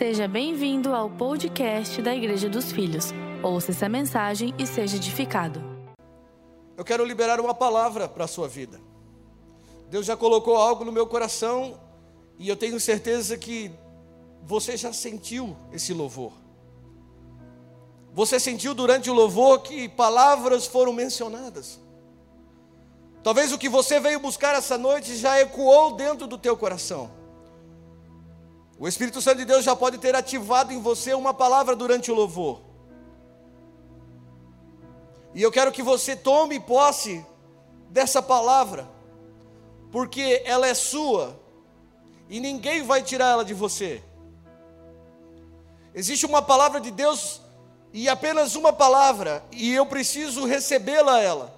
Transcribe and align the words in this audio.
Seja 0.00 0.26
bem-vindo 0.26 0.94
ao 0.94 1.10
podcast 1.10 2.00
da 2.00 2.16
Igreja 2.16 2.48
dos 2.48 2.72
Filhos. 2.72 3.12
Ouça 3.42 3.70
essa 3.70 3.86
mensagem 3.86 4.54
e 4.58 4.66
seja 4.66 4.96
edificado. 4.96 5.62
Eu 6.74 6.82
quero 6.86 7.04
liberar 7.04 7.38
uma 7.38 7.52
palavra 7.52 8.08
para 8.08 8.24
a 8.24 8.26
sua 8.26 8.48
vida. 8.48 8.80
Deus 9.90 10.06
já 10.06 10.16
colocou 10.16 10.56
algo 10.56 10.86
no 10.86 10.90
meu 10.90 11.06
coração 11.06 11.78
e 12.38 12.48
eu 12.48 12.56
tenho 12.56 12.80
certeza 12.80 13.36
que 13.36 13.70
você 14.42 14.74
já 14.74 14.90
sentiu 14.90 15.54
esse 15.70 15.92
louvor. 15.92 16.32
Você 18.14 18.40
sentiu 18.40 18.72
durante 18.72 19.10
o 19.10 19.14
louvor 19.14 19.60
que 19.60 19.86
palavras 19.86 20.66
foram 20.66 20.94
mencionadas. 20.94 21.78
Talvez 23.22 23.52
o 23.52 23.58
que 23.58 23.68
você 23.68 24.00
veio 24.00 24.18
buscar 24.18 24.54
essa 24.54 24.78
noite 24.78 25.14
já 25.14 25.38
ecoou 25.38 25.94
dentro 25.94 26.26
do 26.26 26.38
teu 26.38 26.56
coração. 26.56 27.19
O 28.80 28.88
Espírito 28.88 29.20
Santo 29.20 29.36
de 29.36 29.44
Deus 29.44 29.62
já 29.62 29.76
pode 29.76 29.98
ter 29.98 30.16
ativado 30.16 30.72
em 30.72 30.80
você 30.80 31.12
uma 31.12 31.34
palavra 31.34 31.76
durante 31.76 32.10
o 32.10 32.14
louvor. 32.14 32.62
E 35.34 35.42
eu 35.42 35.52
quero 35.52 35.70
que 35.70 35.82
você 35.82 36.16
tome 36.16 36.58
posse 36.58 37.24
dessa 37.90 38.22
palavra, 38.22 38.88
porque 39.92 40.42
ela 40.46 40.66
é 40.66 40.72
sua 40.72 41.38
e 42.26 42.40
ninguém 42.40 42.82
vai 42.82 43.02
tirar 43.02 43.26
ela 43.26 43.44
de 43.44 43.52
você. 43.52 44.02
Existe 45.94 46.24
uma 46.24 46.40
palavra 46.40 46.80
de 46.80 46.90
Deus 46.90 47.42
e 47.92 48.08
apenas 48.08 48.54
uma 48.54 48.72
palavra, 48.72 49.44
e 49.52 49.74
eu 49.74 49.84
preciso 49.84 50.46
recebê-la 50.46 51.20
ela 51.20 51.54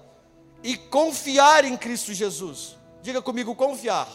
e 0.61 0.75
confiar 0.75 1.63
em 1.63 1.77
Cristo 1.77 2.13
Jesus. 2.13 2.75
Diga 3.01 3.21
comigo, 3.21 3.55
confiar 3.55 4.09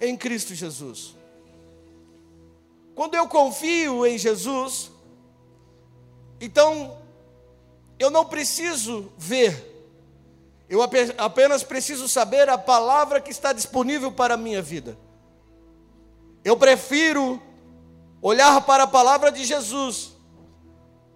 em 0.00 0.16
Cristo 0.16 0.54
Jesus. 0.54 1.19
Quando 3.00 3.14
eu 3.14 3.26
confio 3.26 4.06
em 4.06 4.18
Jesus, 4.18 4.90
então 6.38 6.98
eu 7.98 8.10
não 8.10 8.26
preciso 8.26 9.10
ver, 9.16 9.88
eu 10.68 10.82
apenas 11.16 11.62
preciso 11.62 12.06
saber 12.06 12.46
a 12.50 12.58
palavra 12.58 13.18
que 13.18 13.30
está 13.30 13.54
disponível 13.54 14.12
para 14.12 14.34
a 14.34 14.36
minha 14.36 14.60
vida. 14.60 14.98
Eu 16.44 16.58
prefiro 16.58 17.40
olhar 18.20 18.60
para 18.66 18.82
a 18.82 18.86
palavra 18.86 19.32
de 19.32 19.46
Jesus. 19.46 20.12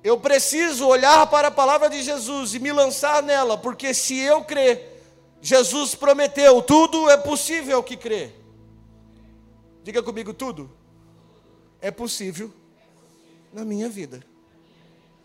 Eu 0.02 0.18
preciso 0.18 0.86
olhar 0.86 1.26
para 1.26 1.48
a 1.48 1.50
palavra 1.50 1.90
de 1.90 2.02
Jesus 2.02 2.54
e 2.54 2.58
me 2.60 2.72
lançar 2.72 3.22
nela, 3.22 3.58
porque 3.58 3.92
se 3.92 4.18
eu 4.18 4.42
crer, 4.42 5.02
Jesus 5.42 5.94
prometeu, 5.94 6.62
tudo 6.62 7.10
é 7.10 7.18
possível 7.18 7.82
que 7.82 7.94
crê. 7.94 8.32
Diga 9.82 10.02
comigo 10.02 10.32
tudo 10.32 10.82
é 11.84 11.90
possível 11.90 12.50
na 13.52 13.62
minha 13.62 13.90
vida. 13.90 14.24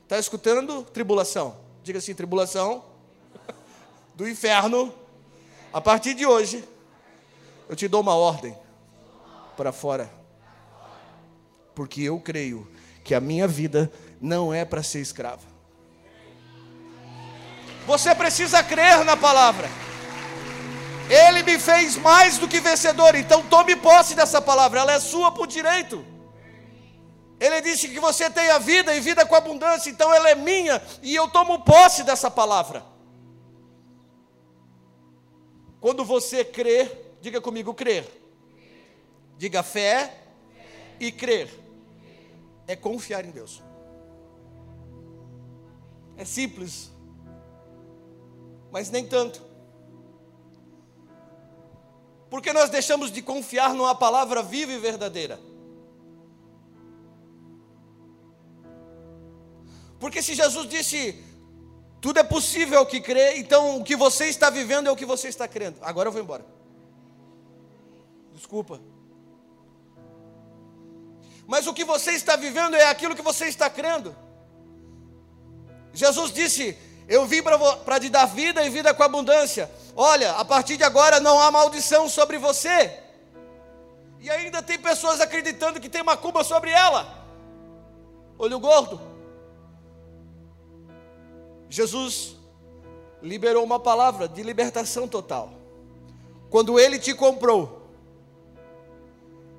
Está 0.04 0.20
escutando? 0.20 0.84
Tribulação. 0.84 1.56
Diga 1.82 2.00
assim: 2.00 2.14
tribulação 2.14 2.84
do 4.14 4.28
inferno. 4.28 4.94
A 5.72 5.80
partir 5.80 6.14
de 6.14 6.26
hoje, 6.26 6.68
eu 7.70 7.78
te 7.78 7.88
dou 7.88 8.02
uma 8.02 8.14
ordem 8.14 8.58
para 9.56 9.72
fora. 9.72 10.12
Porque 11.74 12.02
eu 12.02 12.20
creio 12.20 12.70
que 13.06 13.16
a 13.16 13.22
minha 13.22 13.48
vida 13.48 13.90
não 14.20 14.54
é 14.54 14.66
para 14.66 14.84
ser 14.84 15.00
escrava. 15.00 15.48
Você 17.88 18.14
precisa 18.14 18.62
crer 18.62 19.06
na 19.06 19.16
palavra. 19.16 19.70
Ele 21.10 21.42
me 21.42 21.58
fez 21.58 21.96
mais 21.96 22.38
do 22.38 22.50
que 22.50 22.60
vencedor, 22.60 23.16
então 23.16 23.44
tome 23.44 23.78
posse 23.78 24.14
dessa 24.14 24.42
palavra, 24.42 24.82
ela 24.82 24.92
é 24.92 25.00
sua 25.00 25.32
por 25.32 25.48
direito. 25.48 26.09
Ele 27.40 27.62
disse 27.62 27.88
que 27.88 28.00
você 28.00 28.30
tem 28.30 28.50
a 28.50 28.60
vida 28.60 28.94
e 28.94 29.00
vida 29.00 29.26
com 29.26 29.34
abundância, 29.34 29.90
então 29.90 30.14
ela 30.14 30.30
é 30.30 30.36
minha 30.36 30.82
e 31.02 31.16
eu 31.16 31.30
tomo 31.30 31.64
posse 31.64 32.04
dessa 32.04 32.30
palavra. 32.30 32.84
Quando 35.80 36.04
você 36.04 36.44
crê, 36.44 36.92
diga 37.22 37.40
comigo 37.40 37.74
crer. 37.74 38.06
Diga 39.38 39.64
fé 39.64 40.22
e 41.00 41.12
crer. 41.12 41.50
É 42.68 42.76
confiar 42.76 43.24
em 43.24 43.32
Deus. 43.32 43.64
É 46.18 46.26
simples, 46.26 46.92
mas 48.70 48.90
nem 48.90 49.08
tanto. 49.08 49.42
Porque 52.30 52.52
nós 52.52 52.70
deixamos 52.70 53.10
de 53.10 53.22
confiar 53.22 53.74
numa 53.74 53.96
palavra 53.96 54.44
viva 54.44 54.74
e 54.74 54.78
verdadeira. 54.78 55.40
Porque 60.00 60.22
se 60.22 60.34
Jesus 60.34 60.68
disse, 60.68 61.24
tudo 62.02 62.20
é 62.20 62.24
possível 62.24 62.86
que 62.86 63.02
crê, 63.02 63.38
então 63.38 63.78
o 63.78 63.84
que 63.84 63.96
você 63.96 64.26
está 64.26 64.50
vivendo 64.50 64.88
é 64.88 64.92
o 64.92 64.96
que 64.96 65.06
você 65.06 65.28
está 65.28 65.48
crendo. 65.48 65.78
Agora 65.82 66.08
eu 66.08 66.14
vou 66.14 66.22
embora. 66.22 66.46
Desculpa. 68.34 68.80
Mas 71.46 71.68
o 71.68 71.74
que 71.74 71.84
você 71.84 72.12
está 72.12 72.36
vivendo 72.36 72.76
é 72.76 72.88
aquilo 72.88 73.16
que 73.16 73.22
você 73.22 73.48
está 73.48 73.70
crendo. 73.70 74.16
Jesus 75.92 76.32
disse: 76.32 76.78
Eu 77.08 77.26
vim 77.26 77.42
para 77.42 78.00
te 78.00 78.10
dar 78.10 78.26
vida 78.28 78.64
e 78.64 78.70
vida 78.70 78.94
com 78.94 79.04
abundância. 79.04 79.70
Olha, 79.96 80.34
a 80.34 80.46
partir 80.46 80.78
de 80.78 80.84
agora 80.84 81.20
não 81.20 81.40
há 81.40 81.52
maldição 81.52 82.08
sobre 82.08 82.38
você. 82.38 82.98
E 84.20 84.30
ainda 84.30 84.62
tem 84.62 84.78
pessoas 84.78 85.20
acreditando 85.20 85.80
que 85.80 85.90
tem 85.90 86.04
macumba 86.04 86.44
sobre 86.44 86.70
ela. 86.70 87.26
Olho 88.38 88.60
gordo. 88.60 89.09
Jesus 91.70 92.36
liberou 93.22 93.64
uma 93.64 93.80
palavra 93.80 94.28
de 94.28 94.42
libertação 94.42 95.08
total. 95.08 95.54
Quando 96.50 96.80
ele 96.80 96.98
te 96.98 97.14
comprou, 97.14 97.88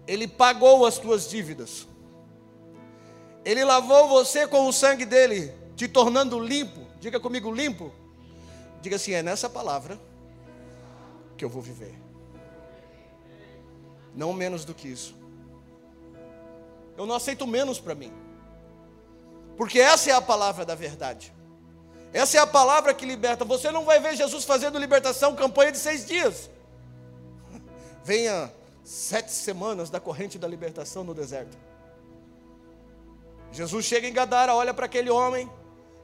ele 0.07 0.27
pagou 0.27 0.85
as 0.85 0.99
tuas 0.99 1.29
dívidas. 1.29 1.87
Ele 3.45 3.65
lavou 3.65 4.09
você 4.09 4.47
com 4.47 4.67
o 4.67 4.73
sangue 4.73 5.07
dele, 5.07 5.55
te 5.77 5.87
tornando 5.87 6.39
limpo. 6.39 6.81
Diga 6.99 7.21
comigo, 7.21 7.51
limpo. 7.53 7.93
Diga 8.83 8.97
assim: 8.97 9.13
é 9.13 9.23
nessa 9.23 9.49
palavra 9.49 9.99
que 11.37 11.45
eu 11.45 11.49
vou 11.49 11.63
viver. 11.63 11.95
Não 14.15 14.33
menos 14.33 14.65
do 14.65 14.75
que 14.75 14.89
isso. 14.89 15.15
Eu 16.97 17.07
não 17.07 17.15
aceito 17.15 17.47
menos 17.47 17.79
para 17.79 17.95
mim. 17.95 18.13
Porque 19.57 19.79
essa 19.79 20.11
é 20.11 20.13
a 20.13 20.21
palavra 20.21 20.65
da 20.65 20.75
verdade. 20.75 21.33
Essa 22.13 22.39
é 22.39 22.41
a 22.41 22.47
palavra 22.47 22.93
que 22.93 23.07
liberta. 23.07 23.45
Você 23.45 23.71
não 23.71 23.85
vai 23.85 24.01
ver 24.01 24.17
Jesus 24.17 24.45
fazendo 24.45 24.79
libertação, 24.79 25.35
campanha 25.37 25.73
de 25.73 25.79
seis 25.79 26.05
dias. 26.07 26.51
Venha 28.05 28.53
sete 28.85 29.31
semanas 29.31 29.91
da 29.91 30.01
corrente 30.01 30.39
da 30.39 30.49
libertação 30.49 31.05
no 31.05 31.15
deserto. 31.15 31.57
Jesus 33.53 33.85
chega 33.85 34.09
em 34.09 34.13
Gadara, 34.13 34.55
olha 34.55 34.73
para 34.73 34.87
aquele 34.87 35.11
homem, 35.11 35.51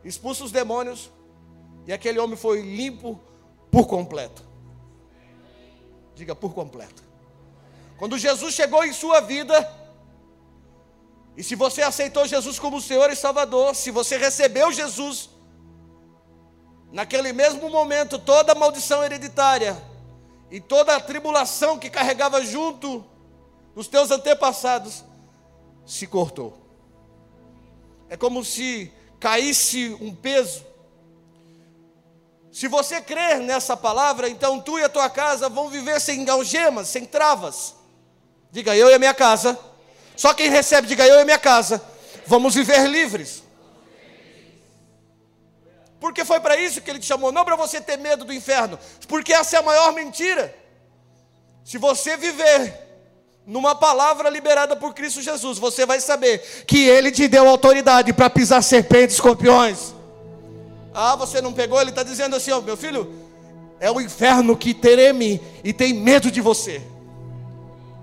expulsa 0.05 0.45
os 0.45 0.53
demônios, 0.53 1.11
e 1.87 1.93
aquele 1.93 2.19
homem 2.19 2.37
foi 2.37 2.61
limpo 2.61 3.21
por 3.71 3.87
completo. 3.87 4.45
Diga 6.15 6.35
por 6.35 6.55
completo. 6.55 7.05
Quando 7.99 8.19
Jesus 8.19 8.55
chegou 8.55 8.85
em 8.85 8.93
sua 8.93 9.21
vida, 9.21 9.69
e 11.37 11.43
se 11.43 11.55
você 11.55 11.83
aceitou 11.83 12.27
Jesus 12.27 12.59
como 12.59 12.81
Senhor 12.81 13.11
e 13.11 13.17
Salvador, 13.17 13.75
se 13.75 13.91
você 13.91 14.17
recebeu 14.17 14.73
Jesus, 14.73 15.31
naquele 16.93 17.33
mesmo 17.33 17.69
momento, 17.69 18.19
toda 18.19 18.53
a 18.53 18.55
maldição 18.55 19.05
hereditária 19.05 19.77
e 20.51 20.61
toda 20.61 20.95
a 20.95 21.01
tribulação 21.01 21.79
que 21.79 21.91
carregava 21.91 22.45
junto 22.45 23.05
os 23.75 23.87
teus 23.89 24.11
antepassados 24.11 25.05
se 25.85 26.07
cortou. 26.07 26.57
É 28.09 28.17
como 28.17 28.45
se 28.45 28.93
caísse 29.21 29.97
um 30.01 30.15
peso. 30.15 30.65
Se 32.53 32.69
você 32.69 33.01
crer 33.03 33.39
nessa 33.41 33.77
palavra, 33.77 34.29
então 34.29 34.61
tu 34.61 34.79
e 34.79 34.85
a 34.85 34.89
tua 34.89 35.11
casa 35.11 35.49
vão 35.49 35.69
viver 35.69 36.01
sem 36.01 36.29
algemas, 36.29 36.89
sem 36.89 37.05
travas. 37.05 37.75
Diga 38.51 38.75
eu 38.75 38.89
e 38.89 38.95
a 38.95 38.99
minha 38.99 39.13
casa. 39.13 39.59
Só 40.17 40.33
quem 40.33 40.49
recebe, 40.49 40.89
diga 40.89 41.07
eu 41.07 41.17
e 41.17 41.21
a 41.21 41.25
minha 41.25 41.39
casa. 41.39 41.83
Vamos 42.27 42.55
viver 42.55 42.89
livres. 42.89 43.43
Porque 46.01 46.25
foi 46.25 46.41
para 46.41 46.57
isso 46.57 46.81
que 46.81 46.91
ele 46.91 46.99
te 46.99 47.07
chamou, 47.07 47.33
não 47.33 47.45
para 47.45 47.57
você 47.57 47.81
ter 47.81 47.97
medo 47.97 48.25
do 48.25 48.33
inferno, 48.33 48.79
porque 49.09 49.33
essa 49.33 49.57
é 49.57 49.59
a 49.59 49.63
maior 49.63 49.93
mentira. 49.93 50.55
Se 51.65 51.79
você 51.79 52.17
viver 52.17 52.87
numa 53.47 53.75
palavra 53.75 54.29
liberada 54.29 54.77
por 54.77 54.93
Cristo 54.93 55.23
Jesus, 55.23 55.59
você 55.59 55.87
vai 55.87 56.01
saber 56.01 56.65
que 56.67 56.87
ele 56.87 57.11
te 57.11 57.29
deu 57.29 57.49
autoridade 57.49 58.13
para 58.13 58.29
pisar 58.29 58.63
serpentes, 58.63 59.17
escorpiões. 59.17 59.95
Ah, 60.93 61.17
você 61.17 61.41
não 61.41 61.53
pegou? 61.53 61.81
Ele 61.81 61.91
está 61.91 62.03
dizendo 62.03 62.37
assim: 62.37 62.51
ó, 62.51 62.61
meu 62.61 62.77
filho, 62.77 63.13
é 63.79 63.91
o 63.91 64.01
inferno 64.01 64.57
que 64.57 64.75
treme 64.75 65.41
e 65.63 65.73
tem 65.73 65.95
medo 65.95 66.31
de 66.31 66.41
você. 66.41 66.83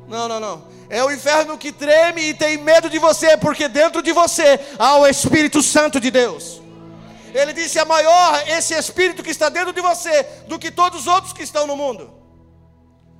Não, 0.07 0.27
não, 0.27 0.39
não. 0.39 0.63
É 0.89 1.03
o 1.03 1.11
inferno 1.11 1.57
que 1.57 1.71
treme 1.71 2.21
e 2.21 2.33
tem 2.33 2.57
medo 2.57 2.89
de 2.89 2.99
você, 2.99 3.35
porque 3.35 3.67
dentro 3.67 4.01
de 4.01 4.11
você 4.11 4.59
há 4.77 4.97
o 4.97 5.07
Espírito 5.07 5.61
Santo 5.61 5.99
de 5.99 6.11
Deus. 6.11 6.62
Ele 7.33 7.53
disse: 7.53 7.79
é 7.79 7.85
maior 7.85 8.47
esse 8.47 8.73
Espírito 8.75 9.23
que 9.23 9.31
está 9.31 9.49
dentro 9.49 9.73
de 9.73 9.81
você 9.81 10.23
do 10.47 10.59
que 10.59 10.71
todos 10.71 11.01
os 11.01 11.07
outros 11.07 11.33
que 11.33 11.43
estão 11.43 11.65
no 11.65 11.75
mundo. 11.75 12.13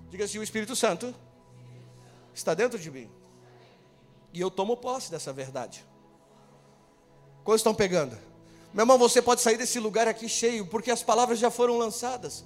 Diga 0.10 0.26
assim: 0.26 0.38
o 0.38 0.44
Espírito 0.44 0.76
Santo 0.76 1.14
está 2.34 2.54
dentro 2.54 2.78
de 2.78 2.92
mim. 2.92 3.10
E 4.32 4.40
eu 4.40 4.52
tomo 4.52 4.78
posse 4.78 5.10
dessa 5.12 5.34
verdade. 5.34 5.86
Quantos 7.44 7.60
estão 7.60 7.74
pegando? 7.74 8.18
Meu 8.74 8.84
irmão, 8.84 8.98
você 8.98 9.22
pode 9.22 9.42
sair 9.42 9.58
desse 9.58 9.80
lugar 9.80 10.08
aqui 10.08 10.28
cheio, 10.28 10.66
porque 10.66 10.90
as 10.90 11.04
palavras 11.04 11.38
já 11.38 11.52
foram 11.52 11.78
lançadas. 11.78 12.44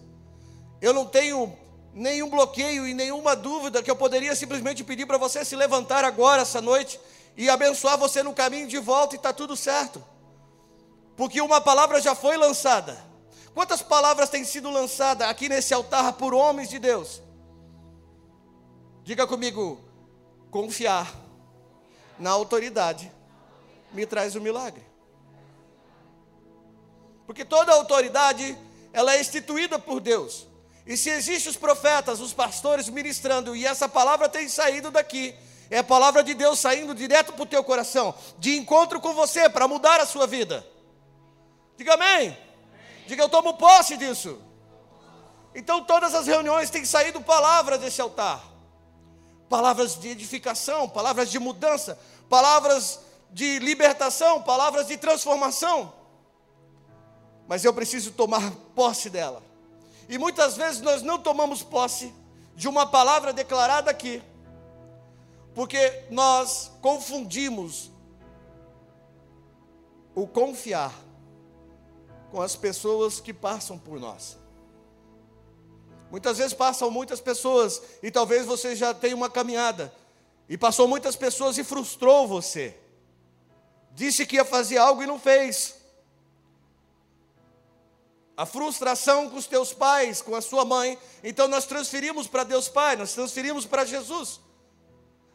Eu 0.82 0.94
não 0.94 1.06
tenho 1.06 1.58
nenhum 1.94 2.30
bloqueio 2.30 2.86
e 2.88 2.94
nenhuma 2.94 3.36
dúvida 3.36 3.82
que 3.82 3.90
eu 3.90 3.96
poderia 3.96 4.36
simplesmente 4.36 4.84
pedir 4.84 5.06
para 5.06 5.18
você 5.18 5.46
se 5.46 5.56
levantar 5.56 6.04
agora, 6.04 6.42
essa 6.42 6.62
noite, 6.62 7.00
e 7.36 7.50
abençoar 7.50 7.98
você 7.98 8.22
no 8.22 8.34
caminho 8.34 8.68
de 8.68 8.78
volta 8.78 9.16
e 9.16 9.18
está 9.18 9.32
tudo 9.32 9.56
certo. 9.56 10.04
Porque 11.18 11.42
uma 11.42 11.60
palavra 11.60 12.00
já 12.00 12.14
foi 12.14 12.38
lançada. 12.38 12.96
Quantas 13.54 13.82
palavras 13.82 14.30
têm 14.30 14.46
sido 14.46 14.70
lançadas 14.70 15.28
aqui 15.28 15.50
nesse 15.50 15.74
altar 15.74 16.14
por 16.14 16.32
homens 16.32 16.70
de 16.70 16.78
Deus? 16.78 17.24
Diga 19.04 19.26
comigo, 19.26 19.82
confiar 20.52 21.12
na 22.20 22.30
autoridade 22.30 23.12
me 23.92 24.06
traz 24.06 24.36
o 24.36 24.40
um 24.40 24.42
milagre. 24.42 24.86
Porque 27.26 27.44
toda 27.44 27.74
autoridade, 27.74 28.56
ela 28.94 29.16
é 29.16 29.20
instituída 29.20 29.80
por 29.80 30.00
Deus. 30.00 30.46
E 30.86 30.96
se 30.96 31.10
existem 31.10 31.50
os 31.50 31.58
profetas, 31.58 32.20
os 32.20 32.34
pastores 32.34 32.88
ministrando, 32.88 33.56
e 33.56 33.66
essa 33.66 33.90
palavra 33.90 34.30
tem 34.30 34.48
saído 34.48 34.92
daqui, 34.92 35.36
é 35.70 35.80
a 35.80 35.84
palavra 35.84 36.24
de 36.24 36.34
Deus 36.34 36.60
saindo 36.60 36.94
direto 36.94 37.34
para 37.34 37.44
o 37.44 37.48
teu 37.48 37.64
coração, 37.64 38.14
de 38.38 38.56
encontro 38.56 39.02
com 39.02 39.14
você, 39.14 39.50
para 39.50 39.68
mudar 39.68 40.00
a 40.00 40.06
sua 40.06 40.28
vida. 40.28 40.66
Diga 41.78 41.94
amém. 41.94 42.36
Diga 43.06 43.24
eu 43.24 43.30
tomo 43.30 43.54
posse 43.54 43.96
disso. 43.96 44.42
Então 45.56 45.84
todas 45.84 46.14
as 46.14 46.28
reuniões 46.28 46.70
têm 46.70 46.84
saído 46.84 47.22
palavras 47.22 47.80
desse 47.80 48.02
altar. 48.02 48.44
Palavras 49.48 49.98
de 49.98 50.10
edificação, 50.10 50.90
palavras 50.90 51.32
de 51.32 51.40
mudança, 51.40 51.98
palavras 52.28 53.00
de 53.32 53.60
libertação, 53.60 54.42
palavras 54.42 54.88
de 54.88 54.98
transformação. 54.98 55.94
Mas 57.48 57.64
eu 57.64 57.74
preciso 57.74 58.12
tomar 58.12 58.52
posse 58.76 59.10
dela. 59.10 59.42
E 60.10 60.18
muitas 60.18 60.58
vezes 60.58 60.82
nós 60.82 61.02
não 61.02 61.18
tomamos 61.20 61.64
posse 61.64 62.14
de 62.56 62.68
uma 62.68 62.88
palavra 62.88 63.32
declarada 63.32 63.92
aqui, 63.92 64.22
porque 65.54 66.06
nós 66.10 66.72
confundimos 66.82 67.92
o 70.16 70.26
confiar 70.28 70.94
com 72.32 72.42
as 72.42 72.56
pessoas 72.56 73.20
que 73.20 73.34
passam 73.34 73.78
por 73.78 74.00
nós. 74.00 74.38
Muitas 76.10 76.38
vezes 76.38 76.54
passam 76.54 76.90
muitas 76.90 77.20
pessoas, 77.20 77.82
e 78.02 78.10
talvez 78.10 78.46
você 78.46 78.76
já 78.76 78.94
tenha 78.94 79.16
uma 79.16 79.30
caminhada, 79.30 79.94
e 80.48 80.58
passou 80.58 80.88
muitas 80.88 81.16
pessoas 81.16 81.58
e 81.58 81.64
frustrou 81.64 82.28
você. 82.28 82.78
Disse 83.94 84.26
que 84.26 84.36
ia 84.36 84.46
fazer 84.46 84.78
algo 84.78 85.04
e 85.04 85.08
não 85.08 85.20
fez 85.20 85.78
a 88.38 88.46
frustração 88.46 89.32
com 89.32 89.38
os 89.38 89.48
teus 89.48 89.74
pais, 89.74 90.22
com 90.22 90.36
a 90.36 90.42
sua 90.42 90.64
mãe. 90.64 90.98
Então 91.24 91.48
nós 91.48 91.66
transferimos 91.66 92.28
para 92.28 92.44
Deus 92.44 92.70
Pai, 92.70 92.96
nós 92.96 93.14
transferimos 93.14 93.66
para 93.66 93.84
Jesus, 93.84 94.40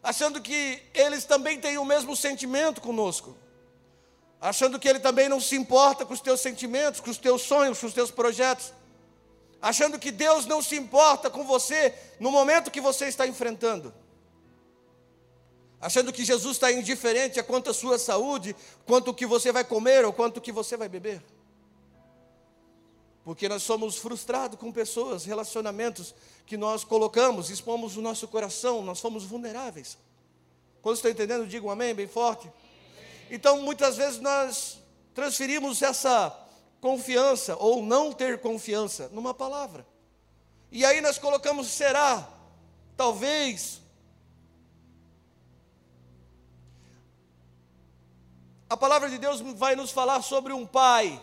achando 0.01 0.41
que 0.41 0.81
eles 0.95 1.25
também 1.25 1.61
têm 1.61 1.77
o 1.77 1.85
mesmo 1.85 2.15
sentimento 2.15 2.81
conosco, 2.81 3.37
achando 4.43 4.77
que 4.77 4.89
Ele 4.89 4.99
também 4.99 5.29
não 5.29 5.41
se 5.41 5.55
importa 5.55 6.05
com 6.05 6.13
os 6.13 6.21
teus 6.21 6.41
sentimentos, 6.41 7.01
com 7.01 7.11
os 7.11 7.17
teus 7.17 7.43
sonhos, 7.43 7.79
com 7.79 7.87
os 7.87 7.95
teus 7.95 8.11
projetos, 8.11 8.73
achando 9.61 10.01
que 10.01 10.11
Deus 10.11 10.47
não 10.47 10.61
se 10.61 10.75
importa 10.75 11.31
com 11.31 11.45
você 11.45 11.95
no 12.19 12.33
momento 12.33 12.69
que 12.69 12.81
você 12.81 13.07
está 13.07 13.25
enfrentando. 13.25 13.95
Achando 15.81 16.13
que 16.13 16.25
Jesus 16.25 16.57
está 16.57 16.73
indiferente 16.73 17.39
a 17.39 17.45
quanto 17.45 17.71
a 17.71 17.75
sua 17.75 17.99
saúde, 18.01 18.57
quanto 18.85 19.13
o 19.13 19.15
que 19.15 19.27
você 19.27 19.53
vai 19.53 19.63
comer 19.63 20.05
ou 20.05 20.13
quanto 20.13 20.39
o 20.39 20.41
que 20.41 20.51
você 20.51 20.77
vai 20.77 20.89
beber. 20.89 21.23
Porque 23.25 23.49
nós 23.49 23.63
somos 23.63 23.97
frustrados 23.97 24.59
com 24.59 24.73
pessoas, 24.73 25.25
relacionamentos 25.25 26.13
que 26.47 26.57
nós 26.57 26.83
colocamos, 26.83 27.49
expomos 27.49 27.97
o 27.97 28.03
nosso 28.03 28.27
coração, 28.27 28.83
nós 28.83 28.99
somos 28.99 29.25
vulneráveis. 29.25 29.97
Quando 30.81 30.97
estão 30.97 31.11
entendendo, 31.13 31.47
digam 31.47 31.71
amém, 31.71 31.95
bem 31.95 32.09
forte. 32.09 32.51
Então, 33.31 33.63
muitas 33.63 33.97
vezes 33.97 34.21
nós 34.21 34.79
transferimos 35.15 35.83
essa 35.83 36.37
confiança 36.81 37.57
ou 37.57 37.83
não 37.83 38.13
ter 38.13 38.41
confiança 38.41 39.09
numa 39.11 39.33
palavra. 39.33 39.87
E 40.71 40.85
aí 40.85 41.01
nós 41.01 41.19
colocamos 41.19 41.69
será, 41.69 42.29
talvez. 42.97 43.81
A 48.69 48.77
palavra 48.77 49.11
de 49.11 49.19
Deus 49.19 49.41
vai 49.41 49.77
nos 49.77 49.91
falar 49.91 50.23
sobre 50.23 50.53
um 50.53 50.67
pai 50.67 51.23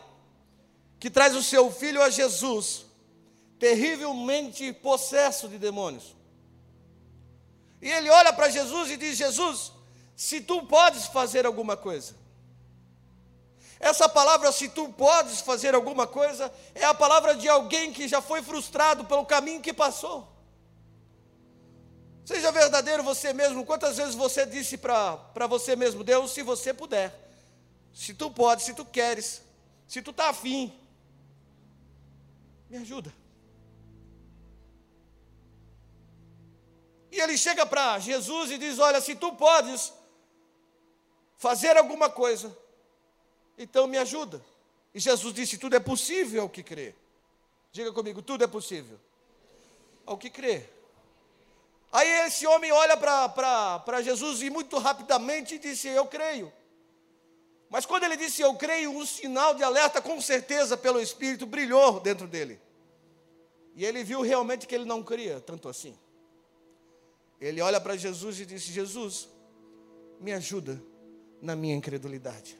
que 0.99 1.09
traz 1.09 1.35
o 1.35 1.41
seu 1.41 1.71
filho 1.71 2.01
a 2.01 2.09
Jesus, 2.09 2.85
terrivelmente 3.57 4.71
possesso 4.71 5.49
de 5.49 5.57
demônios. 5.57 6.15
E 7.81 7.89
ele 7.89 8.09
olha 8.09 8.31
para 8.33 8.49
Jesus 8.49 8.91
e 8.91 8.97
diz: 8.97 9.17
Jesus, 9.17 9.71
se 10.19 10.41
tu 10.41 10.63
podes 10.63 11.05
fazer 11.05 11.45
alguma 11.45 11.77
coisa. 11.77 12.13
Essa 13.79 14.09
palavra, 14.09 14.51
se 14.51 14.67
tu 14.67 14.89
podes 14.89 15.39
fazer 15.39 15.73
alguma 15.73 16.05
coisa, 16.05 16.53
é 16.75 16.83
a 16.83 16.93
palavra 16.93 17.35
de 17.35 17.47
alguém 17.47 17.93
que 17.93 18.05
já 18.05 18.21
foi 18.21 18.43
frustrado 18.43 19.05
pelo 19.05 19.25
caminho 19.25 19.61
que 19.61 19.71
passou. 19.71 20.27
Seja 22.25 22.51
verdadeiro 22.51 23.01
você 23.01 23.31
mesmo. 23.31 23.65
Quantas 23.65 23.95
vezes 23.95 24.13
você 24.13 24.45
disse 24.45 24.77
para 24.77 25.47
você 25.47 25.73
mesmo, 25.73 26.03
Deus, 26.03 26.31
se 26.31 26.43
você 26.43 26.73
puder, 26.73 27.17
se 27.93 28.13
tu 28.13 28.29
podes, 28.29 28.65
se 28.65 28.73
tu 28.73 28.83
queres, 28.83 29.41
se 29.87 30.01
tu 30.01 30.11
está 30.11 30.31
afim, 30.31 30.77
me 32.69 32.75
ajuda. 32.75 33.13
E 37.09 37.21
ele 37.21 37.37
chega 37.37 37.65
para 37.65 37.99
Jesus 37.99 38.51
e 38.51 38.57
diz: 38.57 38.79
Olha, 38.79 38.99
se 38.99 39.15
tu 39.15 39.31
podes 39.31 39.97
fazer 41.39 41.77
alguma 41.77 42.09
coisa, 42.09 42.55
então 43.57 43.87
me 43.87 43.97
ajuda. 43.97 44.45
E 44.93 44.99
Jesus 44.99 45.33
disse: 45.33 45.57
Tudo 45.57 45.75
é 45.75 45.79
possível 45.79 46.43
ao 46.43 46.49
que 46.49 46.61
crê. 46.61 46.93
Diga 47.71 47.91
comigo: 47.91 48.21
tudo 48.21 48.43
é 48.43 48.47
possível 48.47 48.99
ao 50.05 50.17
que 50.17 50.29
crê. 50.29 50.63
Aí 51.91 52.07
esse 52.27 52.45
homem 52.45 52.71
olha 52.71 52.95
para 52.95 54.01
Jesus 54.01 54.43
e 54.43 54.49
muito 54.49 54.77
rapidamente 54.77 55.57
disse: 55.57 55.87
Eu 55.87 56.05
creio. 56.05 56.51
Mas 57.69 57.85
quando 57.85 58.03
ele 58.03 58.17
disse 58.17 58.41
eu 58.41 58.55
creio, 58.55 58.91
um 58.91 59.05
sinal 59.05 59.53
de 59.53 59.63
alerta, 59.63 60.01
com 60.01 60.19
certeza, 60.19 60.75
pelo 60.75 60.99
Espírito, 60.99 61.45
brilhou 61.45 61.99
dentro 61.99 62.27
dele. 62.27 62.59
E 63.75 63.85
ele 63.85 64.03
viu 64.03 64.21
realmente 64.21 64.67
que 64.67 64.73
ele 64.73 64.85
não 64.85 65.03
cria 65.03 65.39
tanto 65.39 65.69
assim. 65.69 65.97
Ele 67.39 67.61
olha 67.61 67.79
para 67.79 67.95
Jesus 67.95 68.39
e 68.39 68.45
disse: 68.45 68.71
Jesus, 68.73 69.29
me 70.19 70.33
ajuda 70.33 70.88
na 71.41 71.55
minha 71.55 71.75
incredulidade. 71.75 72.57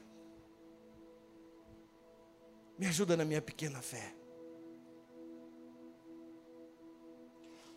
Me 2.78 2.86
ajuda 2.86 3.16
na 3.16 3.24
minha 3.24 3.42
pequena 3.42 3.80
fé. 3.82 4.14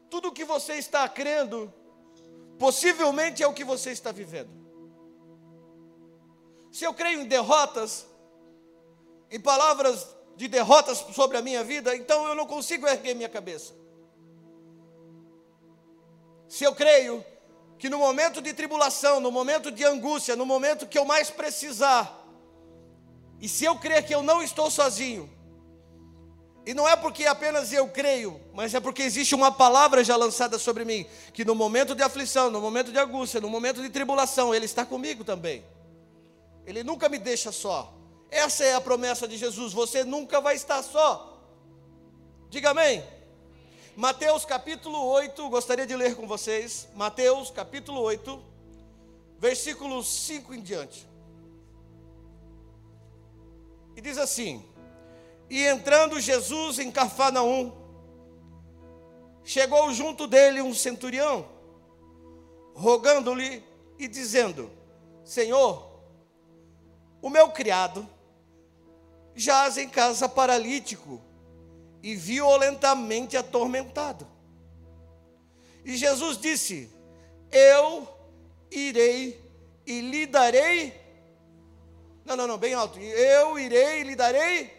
Tudo 0.10 0.30
o 0.30 0.32
que 0.32 0.46
você 0.46 0.74
está 0.74 1.08
crendo, 1.10 1.74
possivelmente 2.58 3.44
é 3.44 3.48
o 3.48 3.54
que 3.54 3.64
você 3.64 3.92
está 3.92 4.12
vivendo. 4.12 4.52
Se 6.72 6.86
eu 6.86 6.94
creio 6.94 7.22
em 7.22 7.28
derrotas, 7.28 8.08
em 9.30 9.40
palavras 9.40 10.16
de 10.36 10.48
derrotas 10.48 11.00
sobre 11.14 11.38
a 11.38 11.42
minha 11.42 11.64
vida, 11.64 11.96
então 11.96 12.28
eu 12.28 12.36
não 12.36 12.46
consigo 12.46 12.88
erguer 12.88 13.16
minha 13.16 13.30
cabeça. 13.30 13.74
Se 16.48 16.64
eu 16.64 16.74
creio 16.74 17.26
que 17.78 17.90
no 17.90 17.98
momento 17.98 18.42
de 18.42 18.54
tribulação, 18.54 19.20
no 19.20 19.32
momento 19.32 19.72
de 19.72 19.84
angústia, 19.84 20.36
no 20.36 20.46
momento 20.46 20.88
que 20.88 20.98
eu 20.98 21.06
mais 21.06 21.30
precisar, 21.30 22.20
e 23.40 23.48
se 23.50 23.66
eu 23.66 23.76
crer 23.78 24.06
que 24.06 24.16
eu 24.16 24.24
não 24.24 24.42
estou 24.42 24.72
sozinho, 24.72 25.30
e 26.66 26.74
não 26.74 26.88
é 26.88 26.96
porque 26.96 27.26
apenas 27.26 27.74
eu 27.74 27.90
creio, 27.90 28.40
mas 28.54 28.74
é 28.74 28.80
porque 28.80 29.02
existe 29.02 29.36
uma 29.36 29.52
palavra 29.52 30.02
já 30.04 30.16
lançada 30.16 30.58
sobre 30.58 30.86
mim, 30.86 31.06
que 31.34 31.44
no 31.44 31.54
momento 31.54 31.94
de 31.94 32.02
aflição, 32.02 32.50
no 32.50 32.62
momento 32.62 32.92
de 32.92 32.98
angústia, 32.98 33.42
no 33.42 33.50
momento 33.50 33.82
de 33.82 33.90
tribulação, 33.90 34.56
Ele 34.56 34.66
está 34.66 34.86
comigo 34.86 35.26
também. 35.26 35.66
Ele 36.66 36.84
nunca 36.84 37.10
me 37.10 37.18
deixa 37.18 37.52
só. 37.52 37.94
Essa 38.32 38.64
é 38.64 38.74
a 38.74 38.82
promessa 38.82 39.28
de 39.28 39.38
Jesus. 39.38 39.74
Você 39.74 40.06
nunca 40.06 40.40
vai 40.40 40.56
estar 40.56 40.82
só. 40.82 41.38
Diga 42.50 42.72
amém. 42.72 43.04
Mateus 43.96 44.44
capítulo 44.44 45.06
8, 45.06 45.50
gostaria 45.50 45.86
de 45.86 45.96
ler 45.96 46.16
com 46.16 46.28
vocês. 46.28 46.88
Mateus 46.96 47.52
capítulo 47.52 48.02
8, 48.02 48.42
versículos 49.38 50.08
5 50.08 50.56
em 50.56 50.62
diante. 50.62 51.08
E 53.96 54.02
diz 54.02 54.18
assim: 54.18 54.66
E 55.48 55.64
entrando 55.64 56.20
Jesus 56.20 56.80
em 56.80 56.92
Cafarnaum, 56.92 57.72
chegou 59.44 59.94
junto 59.94 60.26
dele 60.26 60.60
um 60.60 60.74
centurião, 60.74 61.48
rogando-lhe 62.74 63.64
e 64.00 64.08
dizendo: 64.08 64.72
Senhor, 65.24 65.88
o 67.22 67.30
meu 67.30 67.52
criado 67.52 68.10
jaz 69.36 69.78
em 69.78 69.88
casa 69.88 70.28
paralítico 70.28 71.22
e 72.04 72.16
violentamente 72.16 73.38
atormentado. 73.38 74.28
E 75.86 75.96
Jesus 75.96 76.38
disse: 76.38 76.92
Eu 77.50 78.08
irei 78.70 79.42
e 79.86 80.02
lhe 80.02 80.26
darei. 80.28 81.02
Não, 82.26 82.36
não, 82.36 82.48
não, 82.48 82.58
bem 82.58 82.74
alto. 82.74 83.00
Eu 83.00 83.58
irei 83.58 84.02
e 84.02 84.04
lhe 84.04 84.16
darei. 84.16 84.72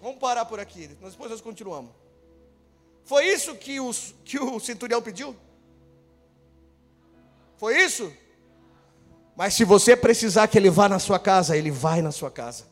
Vamos 0.00 0.18
parar 0.18 0.46
por 0.46 0.58
aqui, 0.58 0.88
depois 0.88 1.16
nós 1.16 1.40
continuamos. 1.40 1.92
Foi 3.04 3.26
isso 3.26 3.54
que, 3.54 3.78
os, 3.78 4.14
que 4.24 4.38
o 4.38 4.58
centurião 4.58 5.02
pediu? 5.02 5.36
Foi 7.56 7.80
isso? 7.80 8.12
Mas 9.36 9.54
se 9.54 9.64
você 9.64 9.96
precisar 9.96 10.48
que 10.48 10.58
ele 10.58 10.70
vá 10.70 10.88
na 10.88 10.98
sua 10.98 11.18
casa, 11.18 11.56
ele 11.56 11.70
vai 11.70 12.02
na 12.02 12.10
sua 12.10 12.30
casa. 12.30 12.71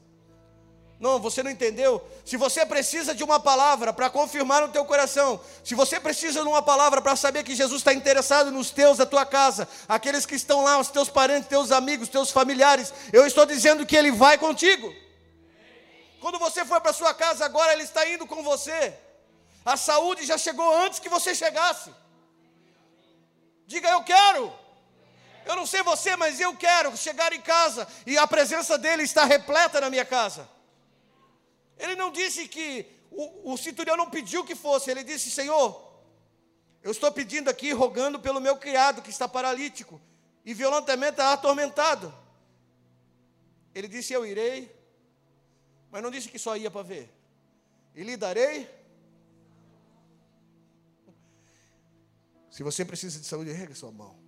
Não, 1.00 1.18
você 1.18 1.42
não 1.42 1.50
entendeu. 1.50 2.06
Se 2.26 2.36
você 2.36 2.66
precisa 2.66 3.14
de 3.14 3.24
uma 3.24 3.40
palavra 3.40 3.90
para 3.90 4.10
confirmar 4.10 4.60
no 4.60 4.68
teu 4.68 4.84
coração, 4.84 5.40
se 5.64 5.74
você 5.74 5.98
precisa 5.98 6.42
de 6.42 6.46
uma 6.46 6.60
palavra 6.60 7.00
para 7.00 7.16
saber 7.16 7.42
que 7.42 7.54
Jesus 7.54 7.80
está 7.80 7.94
interessado 7.94 8.50
nos 8.50 8.70
teus 8.70 8.98
da 8.98 9.06
tua 9.06 9.24
casa, 9.24 9.66
aqueles 9.88 10.26
que 10.26 10.34
estão 10.34 10.62
lá, 10.62 10.78
os 10.78 10.90
teus 10.90 11.08
parentes, 11.08 11.48
teus 11.48 11.72
amigos, 11.72 12.10
teus 12.10 12.30
familiares, 12.30 12.92
eu 13.14 13.26
estou 13.26 13.46
dizendo 13.46 13.86
que 13.86 13.96
Ele 13.96 14.12
vai 14.12 14.36
contigo. 14.36 14.94
Quando 16.20 16.38
você 16.38 16.66
for 16.66 16.82
para 16.82 16.92
sua 16.92 17.14
casa 17.14 17.46
agora, 17.46 17.72
Ele 17.72 17.84
está 17.84 18.06
indo 18.06 18.26
com 18.26 18.42
você. 18.42 18.92
A 19.64 19.78
saúde 19.78 20.26
já 20.26 20.36
chegou 20.36 20.76
antes 20.84 20.98
que 20.98 21.08
você 21.08 21.34
chegasse. 21.34 21.90
Diga, 23.66 23.88
eu 23.88 24.02
quero. 24.04 24.52
Eu 25.46 25.56
não 25.56 25.64
sei 25.64 25.82
você, 25.82 26.14
mas 26.14 26.38
eu 26.38 26.54
quero 26.54 26.94
chegar 26.94 27.32
em 27.32 27.40
casa 27.40 27.88
e 28.06 28.18
a 28.18 28.26
presença 28.26 28.76
dele 28.76 29.04
está 29.04 29.24
repleta 29.24 29.80
na 29.80 29.88
minha 29.88 30.04
casa. 30.04 30.59
Ele 31.80 31.96
não 31.96 32.12
disse 32.12 32.46
que 32.46 32.86
o, 33.10 33.52
o 33.52 33.56
centurião 33.56 33.96
não 33.96 34.10
pediu 34.10 34.44
que 34.44 34.54
fosse, 34.54 34.90
ele 34.90 35.02
disse: 35.02 35.30
Senhor, 35.30 35.90
eu 36.82 36.90
estou 36.90 37.10
pedindo 37.10 37.48
aqui, 37.48 37.72
rogando 37.72 38.20
pelo 38.20 38.40
meu 38.40 38.56
criado 38.56 39.02
que 39.02 39.10
está 39.10 39.26
paralítico 39.26 40.00
e 40.44 40.52
violentamente 40.52 41.20
atormentado. 41.20 42.14
Ele 43.74 43.88
disse: 43.88 44.12
Eu 44.12 44.26
irei, 44.26 44.70
mas 45.90 46.02
não 46.02 46.10
disse 46.10 46.28
que 46.28 46.38
só 46.38 46.56
ia 46.56 46.70
para 46.70 46.82
ver. 46.82 47.10
E 47.94 48.02
lhe 48.02 48.16
darei. 48.16 48.68
Se 52.50 52.62
você 52.62 52.84
precisa 52.84 53.18
de 53.18 53.26
saúde, 53.26 53.50
ergue 53.50 53.74
sua 53.74 53.90
mão 53.90 54.18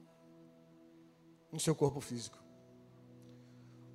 no 1.50 1.60
seu 1.60 1.74
corpo 1.74 2.00
físico. 2.00 2.38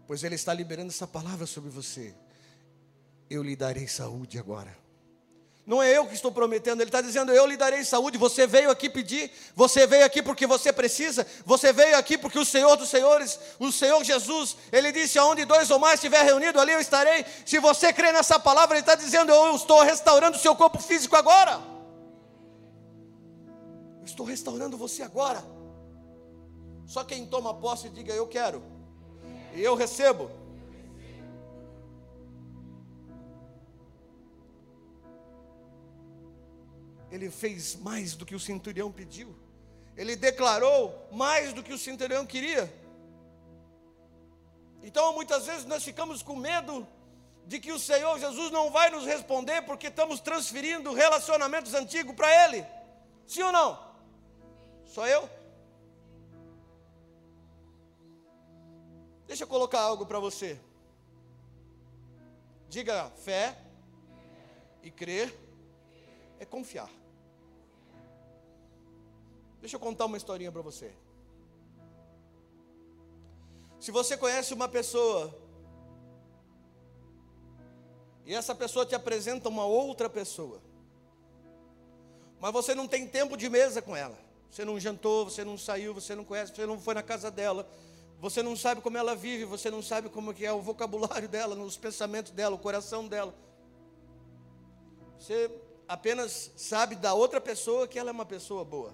Pois 0.05 0.23
Ele 0.23 0.35
está 0.35 0.53
liberando 0.53 0.89
essa 0.89 1.07
palavra 1.07 1.47
sobre 1.47 1.71
você 1.71 2.15
eu 3.29 3.43
lhe 3.43 3.55
darei 3.55 3.87
saúde 3.87 4.39
agora. 4.39 4.75
Não 5.67 5.83
é 5.83 5.97
eu 5.97 6.07
que 6.07 6.13
estou 6.13 6.31
prometendo, 6.31 6.79
ele 6.79 6.87
está 6.87 7.01
dizendo: 7.01 7.29
Eu 7.33 7.45
lhe 7.45 7.57
darei 7.57 7.83
saúde. 7.83 8.17
Você 8.17 8.47
veio 8.47 8.71
aqui 8.71 8.89
pedir, 8.89 9.29
você 9.53 9.85
veio 9.85 10.05
aqui 10.05 10.23
porque 10.23 10.47
você 10.47 10.71
precisa, 10.71 11.27
você 11.45 11.73
veio 11.73 11.97
aqui 11.97 12.17
porque 12.17 12.39
o 12.39 12.45
Senhor 12.45 12.77
dos 12.77 12.89
Senhores, 12.89 13.37
o 13.59 13.69
Senhor 13.69 14.01
Jesus, 14.01 14.55
ele 14.71 14.93
disse: 14.93 15.19
Aonde 15.19 15.43
dois 15.43 15.69
ou 15.69 15.77
mais 15.77 15.95
estiver 15.95 16.23
reunido, 16.23 16.57
ali 16.57 16.71
eu 16.71 16.79
estarei. 16.79 17.25
Se 17.45 17.59
você 17.59 17.91
crê 17.91 18.13
nessa 18.13 18.39
palavra, 18.39 18.77
ele 18.77 18.81
está 18.81 18.95
dizendo: 18.95 19.29
Eu 19.29 19.53
estou 19.57 19.83
restaurando 19.83 20.37
o 20.37 20.39
seu 20.39 20.55
corpo 20.55 20.79
físico 20.79 21.17
agora. 21.17 21.59
Eu 23.99 24.05
estou 24.05 24.25
restaurando 24.25 24.77
você 24.77 25.03
agora. 25.03 25.43
Só 26.85 27.03
quem 27.03 27.25
toma 27.25 27.53
posse, 27.53 27.89
diga: 27.89 28.13
Eu 28.13 28.25
quero, 28.25 28.63
e 29.53 29.61
eu 29.61 29.75
recebo. 29.75 30.46
Ele 37.11 37.29
fez 37.29 37.75
mais 37.75 38.15
do 38.15 38.25
que 38.25 38.35
o 38.35 38.39
centurião 38.39 38.91
pediu. 38.91 39.35
Ele 39.95 40.15
declarou 40.15 41.07
mais 41.11 41.53
do 41.53 41.63
que 41.63 41.73
o 41.73 41.77
centurião 41.77 42.25
queria. 42.25 42.71
Então, 44.83 45.13
muitas 45.13 45.45
vezes 45.45 45.65
nós 45.65 45.83
ficamos 45.83 46.21
com 46.21 46.35
medo 46.35 46.87
de 47.45 47.59
que 47.59 47.71
o 47.71 47.79
Senhor 47.79 48.19
Jesus 48.19 48.51
não 48.51 48.69
vai 48.69 48.89
nos 48.89 49.05
responder 49.05 49.61
porque 49.63 49.87
estamos 49.87 50.19
transferindo 50.19 50.93
relacionamentos 50.93 51.73
antigos 51.73 52.15
para 52.15 52.45
Ele. 52.45 52.65
Sim 53.25 53.43
ou 53.43 53.51
não? 53.51 53.79
Só 54.85 55.07
eu? 55.07 55.29
Deixa 59.25 59.43
eu 59.43 59.47
colocar 59.47 59.81
algo 59.81 60.05
para 60.05 60.19
você. 60.19 60.59
Diga 62.69 63.09
fé 63.11 63.57
e 64.83 64.91
crer 64.91 65.46
é 66.39 66.45
confiar. 66.45 66.89
Deixa 69.59 69.75
eu 69.75 69.79
contar 69.79 70.05
uma 70.05 70.17
historinha 70.17 70.51
para 70.51 70.61
você. 70.61 70.93
Se 73.79 73.91
você 73.91 74.17
conhece 74.17 74.53
uma 74.53 74.67
pessoa 74.67 75.35
e 78.25 78.33
essa 78.33 78.53
pessoa 78.53 78.85
te 78.85 78.95
apresenta 78.95 79.49
uma 79.49 79.65
outra 79.65 80.09
pessoa, 80.09 80.61
mas 82.39 82.51
você 82.51 82.75
não 82.75 82.87
tem 82.87 83.07
tempo 83.07 83.37
de 83.37 83.49
mesa 83.49 83.81
com 83.81 83.95
ela, 83.95 84.17
você 84.49 84.65
não 84.65 84.79
jantou, 84.79 85.25
você 85.25 85.43
não 85.43 85.57
saiu, 85.57 85.93
você 85.93 86.15
não 86.15 86.23
conhece, 86.23 86.55
você 86.55 86.65
não 86.65 86.79
foi 86.79 86.93
na 86.93 87.03
casa 87.03 87.29
dela, 87.29 87.67
você 88.19 88.41
não 88.41 88.55
sabe 88.55 88.81
como 88.81 88.97
ela 88.97 89.15
vive, 89.15 89.45
você 89.45 89.69
não 89.69 89.81
sabe 89.81 90.09
como 90.09 90.33
que 90.33 90.45
é 90.45 90.51
o 90.51 90.61
vocabulário 90.61 91.29
dela, 91.29 91.55
os 91.55 91.77
pensamentos 91.77 92.31
dela, 92.31 92.55
o 92.55 92.59
coração 92.59 93.07
dela. 93.07 93.33
Você 95.19 95.49
apenas 95.87 96.51
sabe 96.55 96.95
da 96.95 97.13
outra 97.13 97.39
pessoa 97.39 97.87
que 97.87 97.97
ela 97.97 98.09
é 98.09 98.11
uma 98.11 98.25
pessoa 98.25 98.63
boa. 98.65 98.93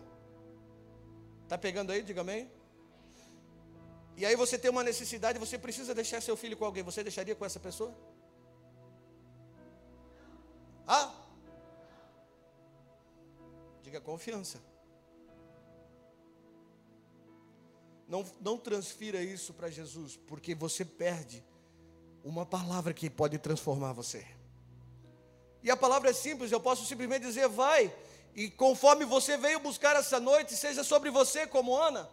Está 1.43 1.57
pegando 1.57 1.91
aí? 1.91 2.01
Diga 2.01 2.21
amém. 2.21 2.49
E 4.15 4.25
aí 4.25 4.35
você 4.35 4.57
tem 4.57 4.69
uma 4.69 4.83
necessidade, 4.83 5.39
você 5.39 5.57
precisa 5.57 5.93
deixar 5.95 6.21
seu 6.21 6.37
filho 6.37 6.55
com 6.55 6.65
alguém. 6.65 6.83
Você 6.83 7.03
deixaria 7.03 7.35
com 7.35 7.45
essa 7.45 7.59
pessoa? 7.59 7.93
Ah? 10.87 11.11
Diga 13.81 13.99
confiança. 13.99 14.61
Não, 18.07 18.23
não 18.39 18.57
transfira 18.57 19.21
isso 19.23 19.53
para 19.53 19.69
Jesus, 19.69 20.15
porque 20.15 20.53
você 20.53 20.85
perde 20.85 21.43
uma 22.23 22.45
palavra 22.45 22.93
que 22.93 23.09
pode 23.09 23.37
transformar 23.39 23.93
você. 23.93 24.25
E 25.63 25.71
a 25.71 25.77
palavra 25.77 26.09
é 26.09 26.13
simples, 26.13 26.51
eu 26.51 26.59
posso 26.59 26.85
simplesmente 26.85 27.21
dizer: 27.21 27.47
vai, 27.47 27.91
e 28.35 28.49
conforme 28.49 29.05
você 29.05 29.37
veio 29.37 29.59
buscar 29.59 29.95
essa 29.95 30.19
noite, 30.19 30.55
seja 30.55 30.83
sobre 30.83 31.09
você 31.09 31.47
como 31.47 31.75
Ana. 31.75 32.09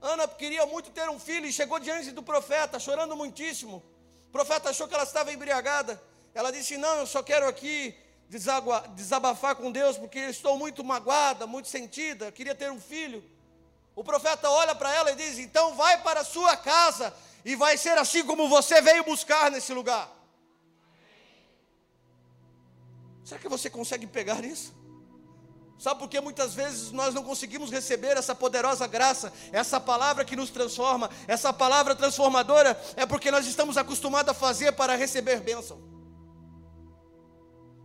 Ana 0.00 0.28
queria 0.28 0.66
muito 0.66 0.90
ter 0.90 1.08
um 1.08 1.18
filho 1.18 1.46
e 1.46 1.52
chegou 1.52 1.78
diante 1.78 2.10
do 2.10 2.22
profeta, 2.22 2.78
chorando 2.78 3.16
muitíssimo. 3.16 3.82
O 4.26 4.30
profeta 4.32 4.70
achou 4.70 4.86
que 4.86 4.94
ela 4.94 5.04
estava 5.04 5.32
embriagada. 5.32 6.02
Ela 6.34 6.50
disse: 6.50 6.76
Não, 6.76 6.96
eu 6.96 7.06
só 7.06 7.22
quero 7.22 7.48
aqui 7.48 7.94
desabafar 8.28 9.56
com 9.56 9.70
Deus, 9.70 9.96
porque 9.96 10.18
estou 10.18 10.58
muito 10.58 10.82
magoada, 10.82 11.46
muito 11.46 11.68
sentida, 11.68 12.32
queria 12.32 12.54
ter 12.54 12.70
um 12.70 12.80
filho. 12.80 13.24
O 13.94 14.02
profeta 14.02 14.48
olha 14.50 14.74
para 14.74 14.94
ela 14.94 15.12
e 15.12 15.14
diz: 15.14 15.38
Então 15.38 15.74
vai 15.74 16.02
para 16.02 16.20
a 16.20 16.24
sua 16.24 16.56
casa, 16.56 17.14
e 17.44 17.54
vai 17.54 17.78
ser 17.78 17.96
assim 17.96 18.24
como 18.24 18.48
você 18.48 18.82
veio 18.82 19.04
buscar 19.04 19.50
nesse 19.50 19.72
lugar. 19.72 20.21
Será 23.32 23.40
que 23.40 23.48
você 23.48 23.70
consegue 23.70 24.06
pegar 24.06 24.44
isso? 24.44 24.74
Sabe 25.78 25.98
por 26.00 26.08
que 26.08 26.20
muitas 26.20 26.52
vezes 26.52 26.92
nós 26.92 27.14
não 27.14 27.24
conseguimos 27.24 27.70
receber 27.70 28.14
essa 28.18 28.34
poderosa 28.34 28.86
graça, 28.86 29.32
essa 29.50 29.80
palavra 29.80 30.22
que 30.22 30.36
nos 30.36 30.50
transforma, 30.50 31.08
essa 31.26 31.50
palavra 31.50 31.96
transformadora, 31.96 32.78
é 32.94 33.06
porque 33.06 33.30
nós 33.30 33.46
estamos 33.46 33.78
acostumados 33.78 34.30
a 34.30 34.34
fazer 34.34 34.72
para 34.72 34.94
receber 34.96 35.40
bênção. 35.40 35.80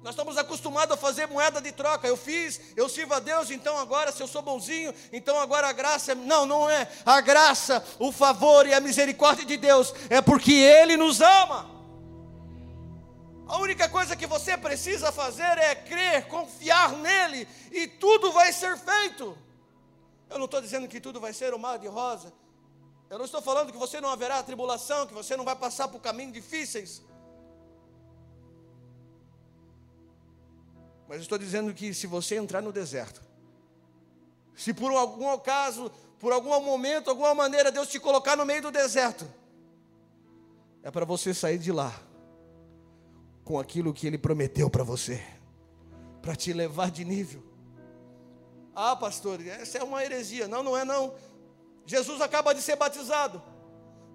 Nós 0.03 0.13
estamos 0.15 0.37
acostumados 0.37 0.93
a 0.93 0.97
fazer 0.97 1.27
moeda 1.27 1.61
de 1.61 1.71
troca. 1.71 2.05
Eu 2.05 2.17
fiz, 2.17 2.59
eu 2.75 2.89
sirvo 2.89 3.13
a 3.13 3.19
Deus, 3.19 3.49
então 3.49 3.77
agora, 3.77 4.11
se 4.11 4.21
eu 4.21 4.27
sou 4.27 4.41
bonzinho, 4.41 4.93
então 5.13 5.39
agora 5.39 5.69
a 5.69 5.71
graça. 5.71 6.11
É... 6.11 6.15
Não, 6.15 6.45
não 6.45 6.69
é. 6.69 6.89
A 7.05 7.21
graça, 7.21 7.81
o 7.99 8.11
favor 8.11 8.67
e 8.67 8.73
a 8.73 8.81
misericórdia 8.81 9.45
de 9.45 9.55
Deus 9.55 9.93
é 10.09 10.21
porque 10.21 10.51
Ele 10.51 10.97
nos 10.97 11.21
ama. 11.21 11.76
A 13.47 13.57
única 13.59 13.87
coisa 13.87 14.15
que 14.15 14.27
você 14.27 14.57
precisa 14.57 15.11
fazer 15.11 15.57
é 15.57 15.73
crer, 15.73 16.27
confiar 16.27 16.91
nele, 16.93 17.47
e 17.71 17.87
tudo 17.87 18.31
vai 18.31 18.51
ser 18.51 18.77
feito. 18.77 19.37
Eu 20.29 20.37
não 20.37 20.45
estou 20.45 20.61
dizendo 20.61 20.87
que 20.87 20.99
tudo 20.99 21.21
vai 21.21 21.31
ser 21.31 21.53
o 21.53 21.59
mar 21.59 21.79
de 21.79 21.87
rosa. 21.87 22.33
Eu 23.09 23.17
não 23.17 23.23
estou 23.23 23.41
falando 23.41 23.71
que 23.71 23.77
você 23.77 24.01
não 24.01 24.09
haverá 24.09 24.43
tribulação, 24.43 25.07
que 25.07 25.13
você 25.13 25.37
não 25.37 25.45
vai 25.45 25.55
passar 25.55 25.87
por 25.87 26.01
caminhos 26.01 26.33
difíceis. 26.33 27.01
Mas 31.07 31.21
estou 31.21 31.37
dizendo 31.37 31.73
que 31.73 31.93
se 31.93 32.05
você 32.05 32.35
entrar 32.35 32.61
no 32.61 32.73
deserto, 32.73 33.21
se 34.53 34.73
por 34.73 34.91
algum 34.91 35.31
acaso, 35.31 35.89
por 36.19 36.33
algum 36.33 36.49
momento, 36.61 37.09
alguma 37.09 37.33
maneira 37.33 37.71
Deus 37.71 37.87
te 37.87 37.97
colocar 37.97 38.35
no 38.35 38.45
meio 38.45 38.61
do 38.61 38.71
deserto, 38.71 39.25
é 40.83 40.91
para 40.91 41.05
você 41.05 41.33
sair 41.33 41.57
de 41.57 41.71
lá 41.71 42.06
com 43.47 43.57
aquilo 43.57 43.93
que 43.93 44.05
Ele 44.05 44.17
prometeu 44.17 44.69
para 44.69 44.83
você, 44.83 45.23
para 46.21 46.35
te 46.35 46.51
levar 46.51 46.91
de 46.91 47.05
nível. 47.05 47.41
Ah, 48.75 48.93
pastor, 48.93 49.39
essa 49.47 49.77
é 49.77 49.83
uma 49.83 50.03
heresia. 50.03 50.49
Não, 50.49 50.61
não 50.61 50.75
é 50.75 50.83
não. 50.83 51.15
Jesus 51.85 52.19
acaba 52.19 52.53
de 52.53 52.61
ser 52.61 52.75
batizado, 52.75 53.41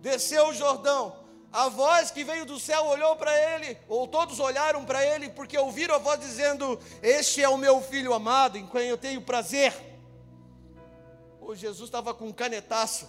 desceu 0.03 0.49
o 0.49 0.53
Jordão. 0.53 1.17
A 1.51 1.71
voz 1.71 2.11
que 2.11 2.23
veio 2.23 2.45
do 2.45 2.61
céu 2.61 2.85
olhou 2.85 3.17
para 3.17 3.35
ele, 3.55 3.79
ou 3.89 4.07
todos 4.07 4.39
olharam 4.39 4.85
para 4.85 5.03
ele, 5.03 5.31
porque 5.31 5.57
ouviram 5.57 5.95
a 5.95 5.99
voz 5.99 6.21
dizendo: 6.21 6.79
Este 7.03 7.43
é 7.43 7.49
o 7.49 7.57
meu 7.57 7.81
filho 7.81 8.13
amado, 8.13 8.59
em 8.59 8.67
quem 8.67 8.89
eu 8.89 8.99
tenho 8.99 9.23
prazer. 9.23 9.75
O 11.41 11.55
Jesus 11.55 11.89
estava 11.89 12.13
com 12.13 12.27
um 12.27 12.33
canetaço, 12.33 13.09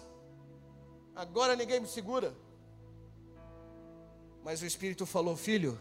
agora 1.13 1.53
ninguém 1.53 1.82
me 1.82 1.88
segura. 1.88 2.34
Mas 4.42 4.62
o 4.62 4.65
Espírito 4.65 5.06
falou: 5.06 5.36
Filho, 5.36 5.80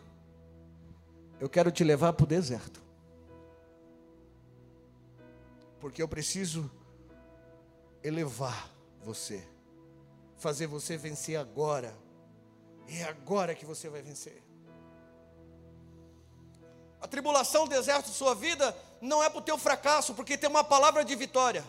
eu 1.43 1.49
quero 1.49 1.73
te 1.73 1.83
levar 1.83 2.13
para 2.13 2.23
o 2.23 2.27
deserto. 2.27 2.81
Porque 5.81 6.01
eu 6.01 6.07
preciso 6.07 6.71
elevar 8.01 8.71
você, 9.03 9.45
fazer 10.37 10.69
você 10.69 10.97
vencer 10.97 11.35
agora. 11.35 11.99
É 12.87 13.03
agora 13.03 13.57
que 13.57 13.67
você 13.67 13.89
vai 13.89 14.01
vencer. 14.01 14.41
A 17.01 17.09
tribulação, 17.09 17.65
o 17.65 17.69
deserto 17.69 18.07
de 18.07 18.15
sua 18.15 18.37
vida 18.37 18.77
não 19.01 19.21
é 19.21 19.29
para 19.29 19.41
o 19.41 19.43
teu 19.43 19.59
fracasso, 19.59 20.15
porque 20.15 20.39
tem 20.39 20.49
uma 20.49 20.63
palavra 20.63 21.05
de 21.05 21.17
vitória. 21.17 21.65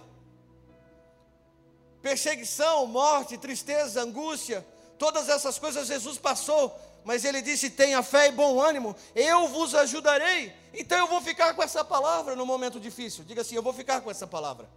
Perseguição, 1.99 2.85
morte, 2.85 3.39
tristeza, 3.39 4.03
angústia, 4.03 4.63
todas 4.99 5.29
essas 5.29 5.57
coisas 5.57 5.87
Jesus 5.87 6.19
passou, 6.19 6.79
mas 7.05 7.25
ele 7.25 7.41
disse: 7.41 7.69
tenha 7.69 8.01
fé 8.01 8.27
e 8.27 8.31
bom 8.31 8.59
ânimo, 8.59 8.95
eu 9.15 9.47
vos 9.47 9.75
ajudarei. 9.75 10.53
Então 10.73 10.97
eu 10.97 11.07
vou 11.07 11.21
ficar 11.21 11.53
com 11.53 11.61
essa 11.61 11.83
palavra 11.83 12.35
no 12.35 12.45
momento 12.45 12.79
difícil. 12.79 13.23
Diga 13.23 13.41
assim: 13.41 13.55
eu 13.55 13.63
vou 13.63 13.73
ficar 13.73 14.01
com 14.01 14.09
essa 14.09 14.25
palavra. 14.25 14.69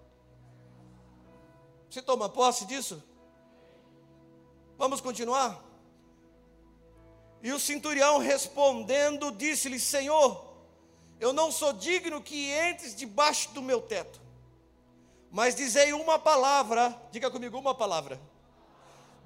Você 1.89 2.03
toma 2.03 2.29
posse 2.29 2.67
disso? 2.67 3.03
Vamos 4.77 5.01
continuar? 5.01 5.65
E 7.43 7.53
o 7.53 7.61
centurião 7.61 8.19
respondendo, 8.19 9.31
disse-lhe: 9.31 9.79
Senhor, 9.79 10.45
eu 11.21 11.33
não 11.33 11.51
sou 11.53 11.73
digno 11.73 12.23
que 12.23 12.53
entres 12.53 12.95
debaixo 12.95 13.51
do 13.53 13.63
meu 13.63 13.81
teto, 13.81 14.21
mas 15.31 15.55
dizei 15.55 15.93
uma 15.93 16.19
palavra, 16.19 16.95
diga 17.11 17.31
comigo 17.31 17.59
uma 17.59 17.75
palavra 17.75 18.21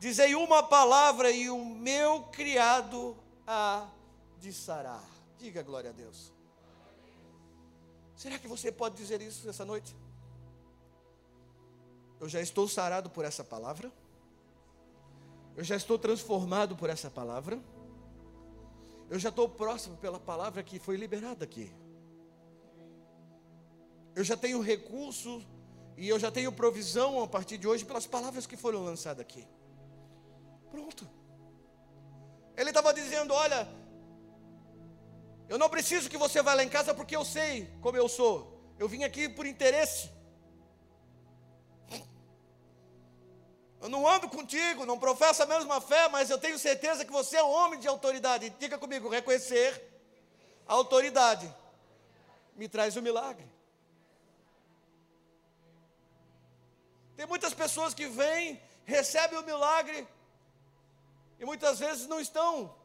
Dizei 0.01 0.35
uma 0.35 0.63
palavra 0.63 1.31
e 1.31 1.51
o 1.51 1.63
meu 1.63 2.23
criado 2.23 3.15
há 3.47 3.87
de 4.39 4.51
sarar. 4.51 5.05
Diga 5.39 5.63
glória 5.63 5.91
a 5.91 5.93
Deus. 5.93 6.33
Será 8.17 8.39
que 8.39 8.49
você 8.49 8.73
pode 8.73 8.97
dizer 8.97 9.21
isso 9.21 9.47
essa 9.47 9.63
noite? 9.63 9.95
Eu 12.19 12.31
já 12.31 12.41
estou 12.41 12.67
sarado 12.67 13.11
por 13.11 13.27
essa 13.27 13.45
palavra. 13.45 13.93
Eu 15.55 15.65
já 15.65 15.77
estou 15.77 15.99
transformado 15.99 16.75
por 16.75 16.89
essa 16.89 17.11
palavra. 17.11 17.63
Eu 19.11 19.19
já 19.19 19.29
estou 19.29 19.51
próximo 19.51 19.99
pela 19.99 20.19
palavra 20.19 20.63
que 20.63 20.79
foi 20.79 20.97
liberada 20.97 21.45
aqui. 21.45 21.71
Eu 24.15 24.25
já 24.25 24.35
tenho 24.35 24.63
recurso 24.63 25.43
e 25.95 26.09
eu 26.09 26.19
já 26.19 26.31
tenho 26.31 26.51
provisão 26.51 27.23
a 27.23 27.29
partir 27.29 27.59
de 27.59 27.69
hoje 27.69 27.85
pelas 27.85 28.07
palavras 28.07 28.47
que 28.47 28.57
foram 28.57 28.83
lançadas 28.83 29.21
aqui. 29.21 29.47
Pronto. 30.71 31.09
Ele 32.57 32.71
estava 32.71 32.93
dizendo: 32.93 33.35
Olha, 33.35 33.69
eu 35.49 35.59
não 35.59 35.69
preciso 35.69 36.09
que 36.09 36.17
você 36.17 36.43
vá 36.43 36.55
lá 36.55 36.63
em 36.63 36.69
casa 36.69 36.95
porque 36.95 37.17
eu 37.17 37.25
sei 37.25 37.73
como 37.81 37.97
eu 37.97 38.09
sou. 38.09 38.59
Eu 38.79 38.89
vim 38.89 39.05
aqui 39.05 39.29
por 39.29 39.47
interesse. 39.47 40.11
Eu 43.81 43.89
não 43.89 44.07
ando 44.07 44.29
contigo, 44.29 44.85
não 44.85 44.99
professo 44.99 45.43
a 45.43 45.47
mesma 45.47 45.81
fé, 45.81 46.09
mas 46.09 46.29
eu 46.29 46.39
tenho 46.39 46.59
certeza 46.59 47.05
que 47.05 47.11
você 47.11 47.39
é 47.39 47.43
um 47.43 47.51
homem 47.51 47.81
de 47.81 47.89
autoridade. 47.89 48.51
Diga 48.59 48.77
comigo, 48.77 49.09
reconhecer 49.09 49.83
a 50.69 50.75
autoridade 50.75 51.53
me 52.55 52.69
traz 52.69 52.95
o 52.95 53.03
milagre. 53.03 53.51
Tem 57.17 57.27
muitas 57.27 57.55
pessoas 57.55 57.95
que 57.95 58.07
vêm, 58.07 58.61
recebem 58.85 59.39
o 59.39 59.43
milagre, 59.43 60.07
e 61.41 61.45
muitas 61.47 61.79
vezes 61.79 62.07
não 62.07 62.21
estão 62.21 62.77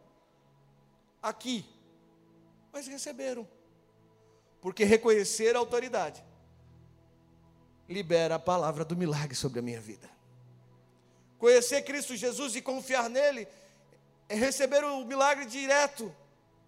aqui, 1.22 1.65
mas 2.72 2.88
receberam. 2.88 3.46
Porque 4.62 4.86
reconhecer 4.86 5.56
a 5.56 5.60
autoridade 5.60 6.24
libera 7.88 8.36
a 8.36 8.39
palavra 8.39 8.86
do 8.86 8.96
milagre 8.96 9.36
sobre 9.36 9.60
a 9.60 9.62
minha 9.62 9.82
vida. 9.82 10.10
Conhecer 11.38 11.82
Cristo 11.82 12.15
Jesus 12.15 12.56
e 12.56 12.62
confiar 12.62 13.10
nele 13.10 13.46
é 14.30 14.36
receber 14.36 14.84
o 14.86 15.04
milagre 15.04 15.46
direto 15.46 16.15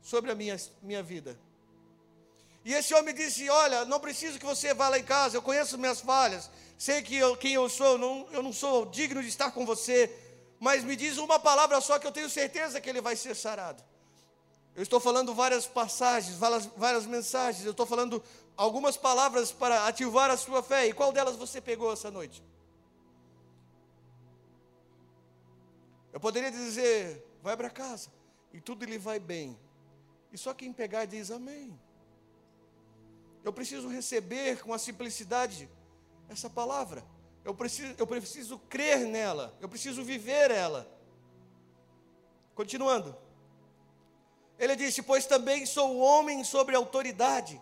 sobre 0.02 0.30
a 0.30 0.36
minha, 0.36 0.58
minha 0.84 1.02
vida. 1.02 1.39
E 2.65 2.73
esse 2.73 2.93
homem 2.93 3.15
disse: 3.15 3.50
Olha, 3.50 3.86
não 3.86 4.00
preciso 4.00 4.38
que 4.38 4.45
você 4.45 4.73
vá 4.73 4.89
lá 4.89 5.00
em 5.00 5.04
casa, 5.04 5.38
eu 5.38 5.41
conheço 5.41 5.78
minhas 5.78 6.02
falhas, 6.02 6.52
sei 6.78 7.02
que 7.02 7.15
eu, 7.15 7.38
quem 7.38 7.54
eu 7.54 7.69
sou, 7.69 7.97
não, 7.97 8.28
eu 8.32 8.43
não 8.43 8.52
sou 8.52 8.86
digno 8.86 9.21
de 9.21 9.30
estar 9.30 9.52
com 9.52 9.65
você, 9.65 10.26
mas 10.60 10.84
me 10.84 10.96
diz 10.96 11.17
uma 11.17 11.39
palavra 11.39 11.80
só 11.82 12.00
que 12.00 12.08
eu 12.08 12.12
tenho 12.12 12.30
certeza 12.30 12.82
que 12.82 12.89
ele 12.89 13.02
vai 13.02 13.15
ser 13.15 13.36
sarado. 13.36 13.84
Eu 14.76 14.84
estou 14.84 15.00
falando 15.00 15.34
várias 15.34 15.65
passagens, 15.65 16.38
várias, 16.38 16.65
várias 16.78 17.06
mensagens, 17.06 17.65
eu 17.65 17.72
estou 17.72 17.86
falando 17.86 18.24
algumas 18.56 18.96
palavras 18.96 19.52
para 19.52 19.88
ativar 19.88 20.30
a 20.30 20.38
sua 20.38 20.62
fé. 20.62 20.88
E 20.88 20.93
qual 20.93 21.12
delas 21.12 21.36
você 21.36 21.60
pegou 21.60 21.91
essa 21.91 22.12
noite? 22.12 22.43
Eu 26.13 26.20
poderia 26.20 26.52
dizer, 26.52 27.24
vai 27.41 27.56
para 27.56 27.70
casa, 27.70 28.10
e 28.54 28.62
tudo 28.62 28.86
lhe 28.86 28.98
vai 28.98 29.20
bem. 29.20 29.60
E 30.32 30.38
só 30.38 30.54
quem 30.54 30.74
pegar 30.74 31.06
diz 31.06 31.32
amém. 31.32 31.80
Eu 33.43 33.54
preciso 33.54 33.88
receber 33.88 34.62
com 34.62 34.74
a 34.74 34.78
simplicidade 34.78 35.70
essa 36.28 36.50
palavra. 36.50 37.04
Eu 37.47 37.55
preciso, 37.55 37.95
eu 37.97 38.05
preciso 38.05 38.60
crer 38.67 39.07
nela, 39.07 39.57
eu 39.62 39.69
preciso 39.69 40.03
viver 40.03 40.51
ela. 40.51 40.86
Continuando. 42.53 43.15
Ele 44.60 44.75
disse: 44.75 45.01
Pois 45.01 45.25
também 45.25 45.65
sou 45.65 45.97
homem 45.97 46.43
sobre 46.43 46.75
autoridade, 46.75 47.62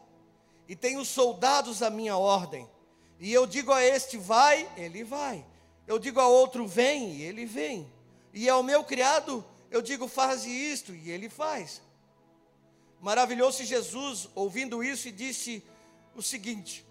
e 0.67 0.75
tenho 0.75 1.05
soldados 1.05 1.83
à 1.83 1.91
minha 1.91 2.17
ordem. 2.17 2.67
E 3.19 3.31
eu 3.31 3.45
digo 3.45 3.71
a 3.71 3.83
este: 3.83 4.17
vai, 4.17 4.67
ele 4.75 5.03
vai. 5.03 5.45
Eu 5.85 5.99
digo 5.99 6.19
a 6.19 6.27
outro: 6.27 6.65
vem, 6.65 7.17
e 7.17 7.21
ele 7.21 7.45
vem. 7.45 7.87
E 8.33 8.49
ao 8.49 8.63
meu 8.63 8.83
criado, 8.83 9.45
eu 9.69 9.83
digo: 9.83 10.07
faze 10.07 10.49
isto, 10.49 10.95
e 10.95 11.11
ele 11.11 11.29
faz. 11.29 11.79
Maravilhou-se 12.99 13.63
Jesus 13.63 14.29
ouvindo 14.33 14.83
isso 14.83 15.07
e 15.07 15.11
disse 15.11 15.63
o 16.15 16.23
seguinte: 16.23 16.83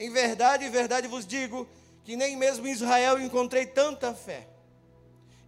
Em 0.00 0.10
verdade, 0.10 0.64
em 0.64 0.70
verdade 0.70 1.06
vos 1.06 1.24
digo 1.24 1.68
que 2.04 2.16
nem 2.16 2.36
mesmo 2.36 2.66
em 2.66 2.72
Israel 2.72 3.20
encontrei 3.20 3.66
tanta 3.66 4.14
fé. 4.14 4.48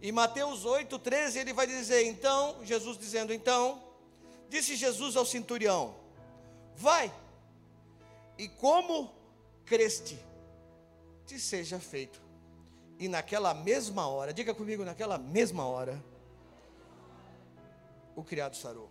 Em 0.01 0.11
Mateus 0.11 0.65
8, 0.65 0.99
13, 0.99 1.39
ele 1.39 1.53
vai 1.53 1.65
dizer: 1.65 2.05
Então, 2.05 2.57
Jesus 2.63 2.97
dizendo, 2.97 3.33
Então, 3.33 3.81
disse 4.49 4.75
Jesus 4.75 5.15
ao 5.15 5.25
centurião: 5.25 5.95
Vai, 6.75 7.13
e 8.37 8.47
como 8.47 9.13
creste, 9.65 10.19
te 11.25 11.39
seja 11.39 11.79
feito. 11.79 12.21
E 12.99 13.07
naquela 13.07 13.53
mesma 13.53 14.07
hora, 14.07 14.33
diga 14.33 14.53
comigo, 14.53 14.83
naquela 14.83 15.17
mesma 15.17 15.65
hora, 15.65 16.03
o 18.15 18.23
criado 18.23 18.55
sarou. 18.55 18.89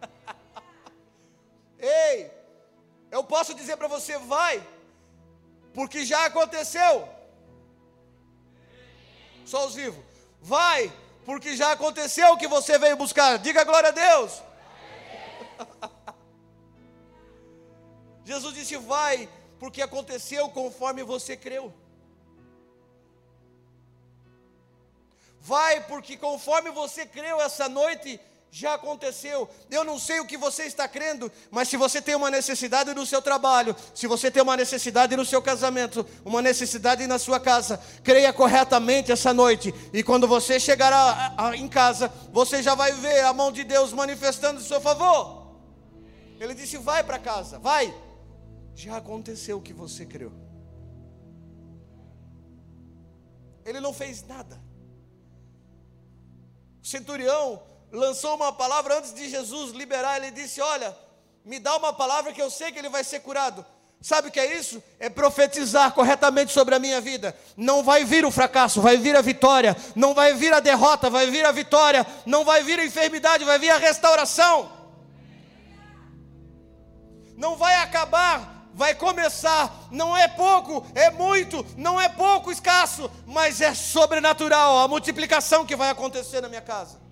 Ei, 1.78 2.30
eu 3.10 3.22
posso 3.22 3.54
dizer 3.54 3.76
para 3.76 3.88
você, 3.88 4.18
vai, 4.18 4.66
porque 5.74 6.04
já 6.04 6.24
aconteceu. 6.26 7.08
Só 9.44 9.66
os 9.66 9.74
vivos. 9.74 10.02
Vai, 10.40 10.92
porque 11.26 11.56
já 11.56 11.72
aconteceu 11.72 12.32
o 12.32 12.38
que 12.38 12.46
você 12.46 12.78
veio 12.78 12.96
buscar. 12.96 13.38
Diga 13.38 13.64
glória 13.64 13.88
a 13.88 13.92
Deus. 13.92 14.42
Jesus 18.24 18.54
disse: 18.54 18.76
Vai, 18.76 19.28
porque 19.58 19.82
aconteceu 19.82 20.48
conforme 20.50 21.02
você 21.02 21.36
creu. 21.36 21.74
Vai, 25.40 25.82
porque 25.86 26.16
conforme 26.16 26.70
você 26.70 27.04
creu 27.04 27.38
essa 27.40 27.68
noite, 27.68 28.18
já 28.54 28.74
aconteceu. 28.74 29.48
Eu 29.68 29.82
não 29.82 29.98
sei 29.98 30.20
o 30.20 30.24
que 30.24 30.36
você 30.36 30.62
está 30.62 30.86
crendo, 30.86 31.30
mas 31.50 31.66
se 31.66 31.76
você 31.76 32.00
tem 32.00 32.14
uma 32.14 32.30
necessidade 32.30 32.94
no 32.94 33.04
seu 33.04 33.20
trabalho, 33.20 33.74
se 33.92 34.06
você 34.06 34.30
tem 34.30 34.40
uma 34.40 34.56
necessidade 34.56 35.16
no 35.16 35.24
seu 35.24 35.42
casamento, 35.42 36.06
uma 36.24 36.40
necessidade 36.40 37.04
na 37.08 37.18
sua 37.18 37.40
casa, 37.40 37.82
creia 38.04 38.32
corretamente 38.32 39.10
essa 39.10 39.34
noite. 39.34 39.74
E 39.92 40.04
quando 40.04 40.28
você 40.28 40.60
chegar 40.60 40.92
a, 40.92 41.48
a, 41.48 41.56
em 41.56 41.66
casa, 41.66 42.06
você 42.32 42.62
já 42.62 42.76
vai 42.76 42.92
ver 42.92 43.24
a 43.24 43.32
mão 43.32 43.50
de 43.50 43.64
Deus 43.64 43.92
manifestando 43.92 44.60
em 44.60 44.64
seu 44.64 44.80
favor. 44.80 45.48
Ele 46.38 46.54
disse: 46.54 46.76
Vai 46.76 47.02
para 47.02 47.18
casa, 47.18 47.58
vai. 47.58 47.92
Já 48.76 48.98
aconteceu 48.98 49.58
o 49.58 49.62
que 49.62 49.72
você 49.72 50.06
creu. 50.06 50.32
Ele 53.64 53.80
não 53.80 53.92
fez 53.92 54.24
nada. 54.24 54.62
O 56.80 56.86
centurião 56.86 57.73
lançou 57.94 58.34
uma 58.34 58.52
palavra 58.52 58.98
antes 58.98 59.14
de 59.14 59.28
Jesus 59.28 59.72
liberar. 59.72 60.18
Ele 60.18 60.30
disse: 60.30 60.60
Olha, 60.60 60.96
me 61.44 61.58
dá 61.58 61.76
uma 61.76 61.92
palavra 61.92 62.32
que 62.32 62.42
eu 62.42 62.50
sei 62.50 62.72
que 62.72 62.78
ele 62.78 62.88
vai 62.88 63.04
ser 63.04 63.20
curado. 63.20 63.64
Sabe 64.00 64.28
o 64.28 64.30
que 64.30 64.40
é 64.40 64.58
isso? 64.58 64.82
É 65.00 65.08
profetizar 65.08 65.92
corretamente 65.92 66.52
sobre 66.52 66.74
a 66.74 66.78
minha 66.78 67.00
vida. 67.00 67.34
Não 67.56 67.82
vai 67.82 68.04
vir 68.04 68.26
o 68.26 68.30
fracasso, 68.30 68.82
vai 68.82 68.98
vir 68.98 69.16
a 69.16 69.22
vitória. 69.22 69.74
Não 69.94 70.12
vai 70.12 70.34
vir 70.34 70.52
a 70.52 70.60
derrota, 70.60 71.08
vai 71.08 71.30
vir 71.30 71.46
a 71.46 71.52
vitória. 71.52 72.06
Não 72.26 72.44
vai 72.44 72.62
vir 72.62 72.78
a 72.78 72.84
enfermidade, 72.84 73.44
vai 73.44 73.58
vir 73.58 73.70
a 73.70 73.78
restauração. 73.78 74.70
Não 77.34 77.56
vai 77.56 77.76
acabar, 77.76 78.68
vai 78.74 78.94
começar. 78.94 79.72
Não 79.90 80.14
é 80.14 80.28
pouco, 80.28 80.86
é 80.94 81.10
muito. 81.10 81.64
Não 81.74 81.98
é 81.98 82.08
pouco, 82.08 82.52
escasso, 82.52 83.10
mas 83.26 83.62
é 83.62 83.72
sobrenatural 83.72 84.80
a 84.80 84.88
multiplicação 84.88 85.64
que 85.64 85.76
vai 85.76 85.88
acontecer 85.88 86.42
na 86.42 86.48
minha 86.50 86.60
casa. 86.60 87.03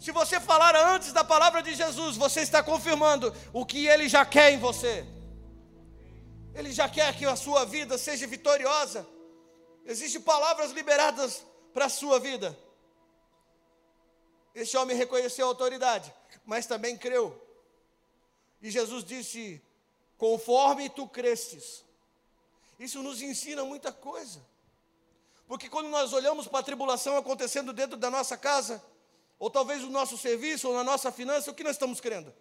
Se 0.00 0.12
você 0.12 0.38
falar 0.38 0.76
antes 0.76 1.12
da 1.12 1.24
palavra 1.24 1.62
de 1.62 1.74
Jesus, 1.74 2.16
você 2.16 2.40
está 2.40 2.62
confirmando 2.62 3.34
o 3.52 3.66
que 3.66 3.86
ele 3.86 4.08
já 4.08 4.24
quer 4.24 4.52
em 4.52 4.58
você. 4.58 5.04
Ele 6.54 6.72
já 6.72 6.88
quer 6.88 7.16
que 7.16 7.24
a 7.24 7.36
sua 7.36 7.64
vida 7.64 7.98
seja 7.98 8.26
vitoriosa. 8.26 9.06
Existem 9.84 10.20
palavras 10.20 10.70
liberadas 10.70 11.44
para 11.72 11.86
a 11.86 11.88
sua 11.88 12.20
vida. 12.20 12.56
Este 14.54 14.76
homem 14.76 14.96
reconheceu 14.96 15.46
a 15.46 15.48
autoridade, 15.48 16.12
mas 16.44 16.66
também 16.66 16.96
creu. 16.96 17.40
E 18.62 18.70
Jesus 18.70 19.04
disse: 19.04 19.62
Conforme 20.16 20.88
tu 20.88 21.08
crestes. 21.08 21.84
Isso 22.78 23.02
nos 23.02 23.20
ensina 23.20 23.64
muita 23.64 23.90
coisa. 23.90 24.40
Porque 25.48 25.68
quando 25.68 25.88
nós 25.88 26.12
olhamos 26.12 26.46
para 26.46 26.60
a 26.60 26.62
tribulação 26.62 27.16
acontecendo 27.16 27.72
dentro 27.72 27.96
da 27.96 28.10
nossa 28.10 28.36
casa, 28.36 28.82
ou 29.38 29.50
talvez 29.50 29.84
o 29.84 29.90
nosso 29.90 30.18
serviço, 30.18 30.68
ou 30.68 30.74
na 30.74 30.84
nossa 30.84 31.12
finança, 31.12 31.50
o 31.50 31.54
que 31.54 31.62
nós 31.62 31.72
estamos 31.72 32.00
crendo? 32.00 32.34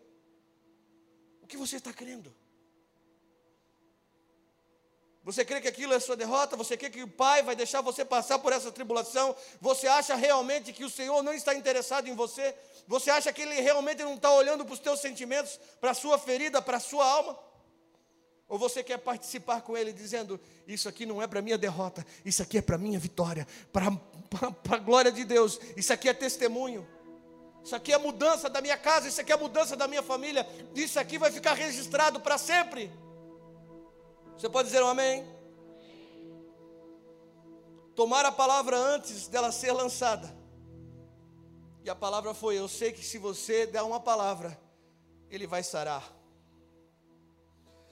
O 1.42 1.48
que 1.48 1.58
você 1.58 1.78
está 1.78 1.94
crendo? 1.94 2.36
Você 5.24 5.44
crê 5.44 5.60
que 5.60 5.68
aquilo 5.68 5.94
é 5.94 6.00
sua 6.00 6.16
derrota? 6.16 6.56
Você 6.56 6.78
crê 6.78 6.90
que 6.90 7.04
o 7.04 7.08
Pai 7.08 7.44
vai 7.44 7.54
deixar 7.54 7.82
você 7.82 8.06
passar 8.06 8.40
por 8.40 8.54
essa 8.54 8.72
tribulação? 8.72 9.36
Você 9.60 9.86
acha 9.86 10.16
realmente 10.16 10.72
que 10.72 10.86
o 10.86 10.90
Senhor 10.90 11.22
não 11.22 11.34
está 11.34 11.54
interessado 11.54 12.08
em 12.08 12.16
você? 12.16 12.56
Você 12.88 13.10
acha 13.10 13.34
que 13.34 13.42
Ele 13.42 13.60
realmente 13.60 14.02
não 14.04 14.14
está 14.14 14.32
olhando 14.32 14.64
para 14.64 14.74
os 14.74 14.80
teus 14.80 15.02
sentimentos, 15.02 15.60
para 15.82 15.92
a 15.92 15.94
sua 15.94 16.18
ferida, 16.18 16.62
para 16.62 16.78
a 16.78 16.80
sua 16.80 17.06
alma? 17.06 17.38
Ou 18.50 18.58
você 18.58 18.82
quer 18.82 18.98
participar 18.98 19.62
com 19.62 19.78
Ele 19.78 19.92
dizendo: 19.92 20.40
Isso 20.68 20.88
aqui 20.88 21.06
não 21.06 21.22
é 21.22 21.28
para 21.28 21.42
minha 21.42 21.58
derrota, 21.58 22.06
isso 22.24 22.42
aqui 22.42 22.58
é 22.58 22.62
para 22.62 22.78
minha 22.78 23.00
vitória, 23.00 23.46
para 23.72 23.88
a 24.70 24.78
glória 24.78 25.12
de 25.12 25.26
Deus, 25.26 25.60
isso 25.76 25.92
aqui 25.92 26.08
é 26.08 26.14
testemunho, 26.14 26.88
isso 27.64 27.76
aqui 27.76 27.92
é 27.92 27.98
mudança 27.98 28.50
da 28.50 28.62
minha 28.62 28.78
casa, 28.78 29.08
isso 29.08 29.20
aqui 29.20 29.32
é 29.34 29.38
mudança 29.38 29.76
da 29.76 29.88
minha 29.88 30.02
família, 30.02 30.48
isso 30.74 31.00
aqui 31.00 31.18
vai 31.18 31.32
ficar 31.32 31.54
registrado 31.54 32.20
para 32.22 32.38
sempre. 32.38 32.90
Você 34.38 34.48
pode 34.48 34.70
dizer 34.70 34.82
um 34.82 34.88
amém? 34.88 35.26
Tomar 37.96 38.24
a 38.26 38.32
palavra 38.32 38.78
antes 38.78 39.28
dela 39.28 39.52
ser 39.52 39.72
lançada. 39.72 40.38
E 41.84 41.90
a 41.90 41.96
palavra 41.96 42.34
foi: 42.34 42.58
Eu 42.58 42.68
sei 42.68 42.94
que 42.94 43.04
se 43.04 43.18
você 43.18 43.66
der 43.66 43.82
uma 43.82 44.00
palavra, 44.00 44.58
ele 45.30 45.48
vai 45.48 45.64
sarar. 45.64 46.17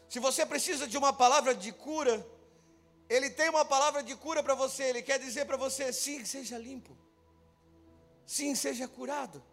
Se 0.10 0.20
você 0.20 0.46
precisa 0.46 0.88
de 0.88 0.98
uma 0.98 1.12
palavra 1.12 1.54
de 1.54 1.72
cura, 1.72 2.26
ele 3.10 3.30
tem 3.30 3.50
uma 3.50 3.66
palavra 3.66 4.02
de 4.02 4.16
cura 4.16 4.42
para 4.42 4.56
você. 4.56 4.84
Ele 4.84 5.02
quer 5.02 5.20
dizer 5.20 5.46
para 5.46 5.58
você: 5.58 5.92
sim, 5.92 6.24
seja 6.26 6.58
limpo. 6.58 6.98
Sim, 8.26 8.56
seja 8.56 8.88
curado. 8.88 9.44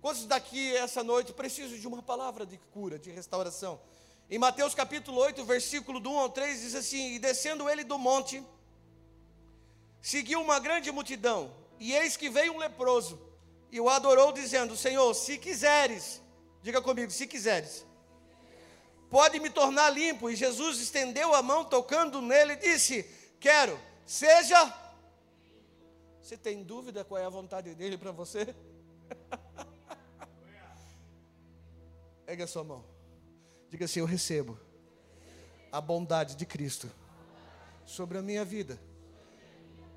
Quantos 0.00 0.26
daqui 0.26 0.76
essa 0.76 1.02
noite 1.02 1.32
precisam 1.32 1.78
de 1.78 1.86
uma 1.86 2.02
palavra 2.02 2.44
de 2.44 2.58
cura, 2.58 2.98
de 2.98 3.10
restauração? 3.10 3.80
Em 4.30 4.38
Mateus 4.38 4.74
capítulo 4.74 5.18
8, 5.20 5.44
versículo 5.44 6.00
do 6.00 6.10
1 6.10 6.18
ao 6.18 6.28
3, 6.30 6.60
diz 6.60 6.74
assim: 6.74 7.14
E 7.14 7.18
descendo 7.18 7.68
ele 7.68 7.84
do 7.84 7.98
monte, 7.98 8.42
seguiu 10.02 10.40
uma 10.40 10.58
grande 10.58 10.90
multidão, 10.90 11.54
e 11.78 11.94
eis 11.94 12.16
que 12.16 12.28
veio 12.28 12.52
um 12.52 12.58
leproso, 12.58 13.20
e 13.70 13.80
o 13.80 13.88
adorou, 13.88 14.32
dizendo: 14.32 14.76
Senhor, 14.76 15.14
se 15.14 15.38
quiseres, 15.38 16.20
diga 16.62 16.82
comigo, 16.82 17.10
se 17.10 17.26
quiseres, 17.26 17.86
pode 19.14 19.38
me 19.38 19.48
tornar 19.48 19.90
limpo. 19.90 20.28
E 20.28 20.34
Jesus 20.34 20.80
estendeu 20.80 21.32
a 21.36 21.40
mão, 21.40 21.64
tocando 21.64 22.20
nele, 22.20 22.54
e 22.54 22.56
disse: 22.56 23.04
Quero, 23.38 23.78
seja. 24.04 24.74
Você 26.20 26.36
tem 26.36 26.64
dúvida 26.64 27.04
qual 27.04 27.20
é 27.20 27.24
a 27.24 27.28
vontade 27.28 27.72
dele 27.76 27.96
para 27.96 28.10
você? 28.10 28.52
Pega 32.26 32.42
a 32.42 32.46
sua 32.48 32.64
mão. 32.64 32.84
Diga 33.70 33.84
assim: 33.84 34.00
Eu 34.00 34.04
recebo 34.04 34.58
a 35.70 35.80
bondade 35.80 36.34
de 36.34 36.44
Cristo 36.44 36.90
sobre 37.86 38.18
a 38.18 38.22
minha 38.22 38.44
vida. 38.44 38.80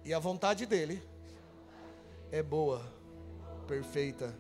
E 0.06 0.13
a 0.13 0.19
vontade 0.19 0.67
dele 0.67 1.01
é 2.32 2.43
boa, 2.43 2.86
perfeita 3.67 4.38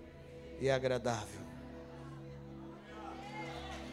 e 0.59 0.69
agradável. 0.69 1.46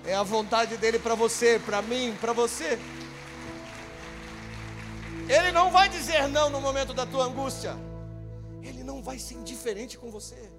É 0.07 0.15
a 0.15 0.23
vontade 0.23 0.77
dele 0.77 0.99
para 0.99 1.15
você, 1.15 1.59
para 1.59 1.81
mim, 1.81 2.15
para 2.21 2.33
você. 2.33 2.79
Ele 5.29 5.51
não 5.53 5.71
vai 5.71 5.89
dizer 5.89 6.29
não 6.29 6.51
no 6.51 6.61
momento 6.61 6.93
da 6.93 7.07
tua 7.07 7.25
angústia. 7.25 7.75
Ele 8.63 8.83
não 8.83 9.03
vai 9.03 9.19
ser 9.19 9.35
indiferente 9.35 9.97
com 9.97 10.11
você. 10.11 10.51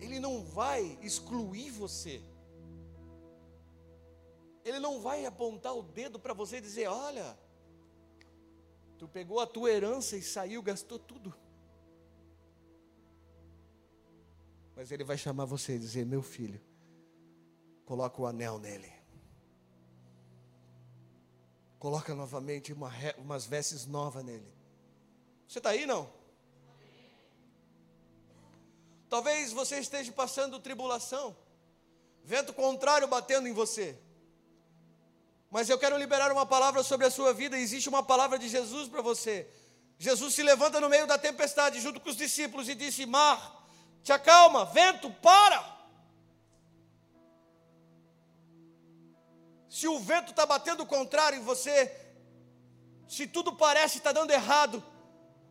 Ele 0.00 0.18
não 0.18 0.42
vai 0.42 0.98
excluir 1.02 1.70
você. 1.70 2.22
Ele 4.64 4.78
não 4.78 5.00
vai 5.00 5.26
apontar 5.26 5.76
o 5.76 5.82
dedo 5.82 6.18
para 6.18 6.32
você 6.32 6.56
e 6.56 6.60
dizer: 6.62 6.88
Olha, 6.88 7.38
tu 8.98 9.06
pegou 9.06 9.38
a 9.38 9.46
tua 9.46 9.70
herança 9.70 10.16
e 10.16 10.22
saiu, 10.22 10.62
gastou 10.62 10.98
tudo. 10.98 11.34
Mas 14.74 14.90
ele 14.90 15.04
vai 15.04 15.18
chamar 15.18 15.44
você 15.44 15.76
e 15.76 15.78
dizer: 15.78 16.06
Meu 16.06 16.22
filho, 16.22 16.60
Coloca 17.86 18.20
o 18.20 18.26
anel 18.26 18.58
nele. 18.58 18.92
Coloca 21.78 22.14
novamente 22.14 22.72
uma, 22.72 22.92
umas 23.16 23.46
vestes 23.46 23.86
novas 23.86 24.24
nele. 24.24 24.52
Você 25.46 25.58
está 25.58 25.70
aí 25.70 25.86
não? 25.86 26.10
Talvez 29.08 29.52
você 29.52 29.78
esteja 29.78 30.10
passando 30.10 30.58
tribulação, 30.58 31.36
vento 32.24 32.52
contrário 32.52 33.06
batendo 33.06 33.46
em 33.46 33.52
você. 33.52 33.96
Mas 35.48 35.70
eu 35.70 35.78
quero 35.78 35.96
liberar 35.96 36.32
uma 36.32 36.44
palavra 36.44 36.82
sobre 36.82 37.06
a 37.06 37.10
sua 37.10 37.32
vida. 37.32 37.56
Existe 37.56 37.88
uma 37.88 38.02
palavra 38.02 38.36
de 38.36 38.48
Jesus 38.48 38.88
para 38.88 39.00
você. 39.00 39.48
Jesus 39.96 40.34
se 40.34 40.42
levanta 40.42 40.80
no 40.80 40.88
meio 40.88 41.06
da 41.06 41.16
tempestade 41.16 41.80
junto 41.80 42.00
com 42.00 42.10
os 42.10 42.16
discípulos 42.16 42.68
e 42.68 42.74
disse: 42.74 43.06
Mar, 43.06 43.64
te 44.02 44.12
acalma, 44.12 44.64
vento, 44.64 45.08
para. 45.22 45.75
Se 49.76 49.86
o 49.86 49.98
vento 49.98 50.30
está 50.30 50.46
batendo 50.46 50.86
contrário 50.86 51.38
em 51.38 51.42
você, 51.42 51.94
se 53.06 53.26
tudo 53.26 53.52
parece 53.52 53.98
estar 53.98 54.14
tá 54.14 54.20
dando 54.20 54.30
errado, 54.30 54.82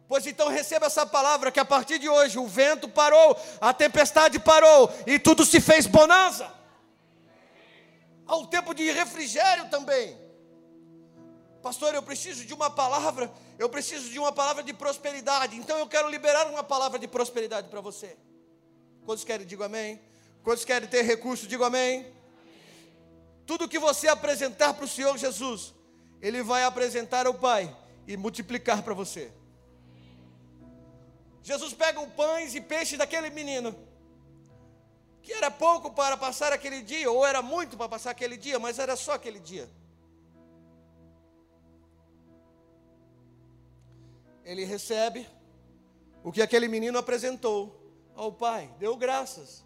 pois 0.07 0.25
então 0.25 0.49
receba 0.49 0.87
essa 0.87 1.05
palavra 1.05 1.51
que 1.51 1.59
a 1.59 1.63
partir 1.63 1.99
de 1.99 2.09
hoje 2.09 2.39
o 2.39 2.47
vento 2.47 2.89
parou, 2.89 3.37
a 3.61 3.71
tempestade 3.71 4.39
parou 4.39 4.91
e 5.05 5.19
tudo 5.19 5.45
se 5.45 5.61
fez 5.61 5.85
bonança. 5.85 6.51
Há 8.25 8.35
um 8.35 8.47
tempo 8.47 8.73
de 8.73 8.89
refrigério 8.91 9.69
também. 9.69 10.17
Pastor, 11.61 11.93
eu 11.93 12.01
preciso 12.01 12.45
de 12.45 12.53
uma 12.55 12.71
palavra, 12.71 13.31
eu 13.59 13.69
preciso 13.69 14.09
de 14.09 14.17
uma 14.17 14.31
palavra 14.31 14.63
de 14.63 14.73
prosperidade. 14.73 15.55
Então 15.55 15.77
eu 15.77 15.85
quero 15.85 16.09
liberar 16.09 16.47
uma 16.47 16.63
palavra 16.63 16.97
de 16.97 17.07
prosperidade 17.07 17.67
para 17.67 17.79
você. 17.79 18.17
Quantos 19.05 19.23
querem, 19.23 19.45
digo 19.45 19.63
amém. 19.63 20.01
Quantos 20.43 20.65
querem 20.65 20.89
ter 20.89 21.03
recurso, 21.03 21.45
digo 21.45 21.63
amém. 21.63 22.14
Tudo 23.45 23.69
que 23.69 23.79
você 23.79 24.07
apresentar 24.07 24.73
para 24.73 24.85
o 24.85 24.87
Senhor 24.87 25.17
Jesus, 25.17 25.73
Ele 26.21 26.41
vai 26.41 26.63
apresentar 26.63 27.27
ao 27.27 27.33
Pai 27.33 27.75
e 28.07 28.17
multiplicar 28.17 28.81
para 28.83 28.93
você. 28.93 29.31
Jesus 31.43 31.73
pega 31.73 31.99
o 31.99 32.09
pães 32.09 32.55
e 32.55 32.61
peixes 32.61 32.97
daquele 32.97 33.29
menino, 33.29 33.75
que 35.21 35.31
era 35.31 35.51
pouco 35.51 35.91
para 35.91 36.17
passar 36.17 36.51
aquele 36.51 36.81
dia, 36.81 37.11
ou 37.11 37.25
era 37.25 37.41
muito 37.41 37.77
para 37.77 37.87
passar 37.87 38.11
aquele 38.11 38.35
dia, 38.35 38.57
mas 38.57 38.79
era 38.79 38.95
só 38.95 39.13
aquele 39.13 39.39
dia. 39.39 39.69
Ele 44.43 44.65
recebe 44.65 45.27
o 46.23 46.31
que 46.31 46.41
aquele 46.41 46.67
menino 46.67 46.97
apresentou 46.97 47.79
ao 48.15 48.31
pai, 48.31 48.73
deu 48.79 48.95
graças 48.97 49.63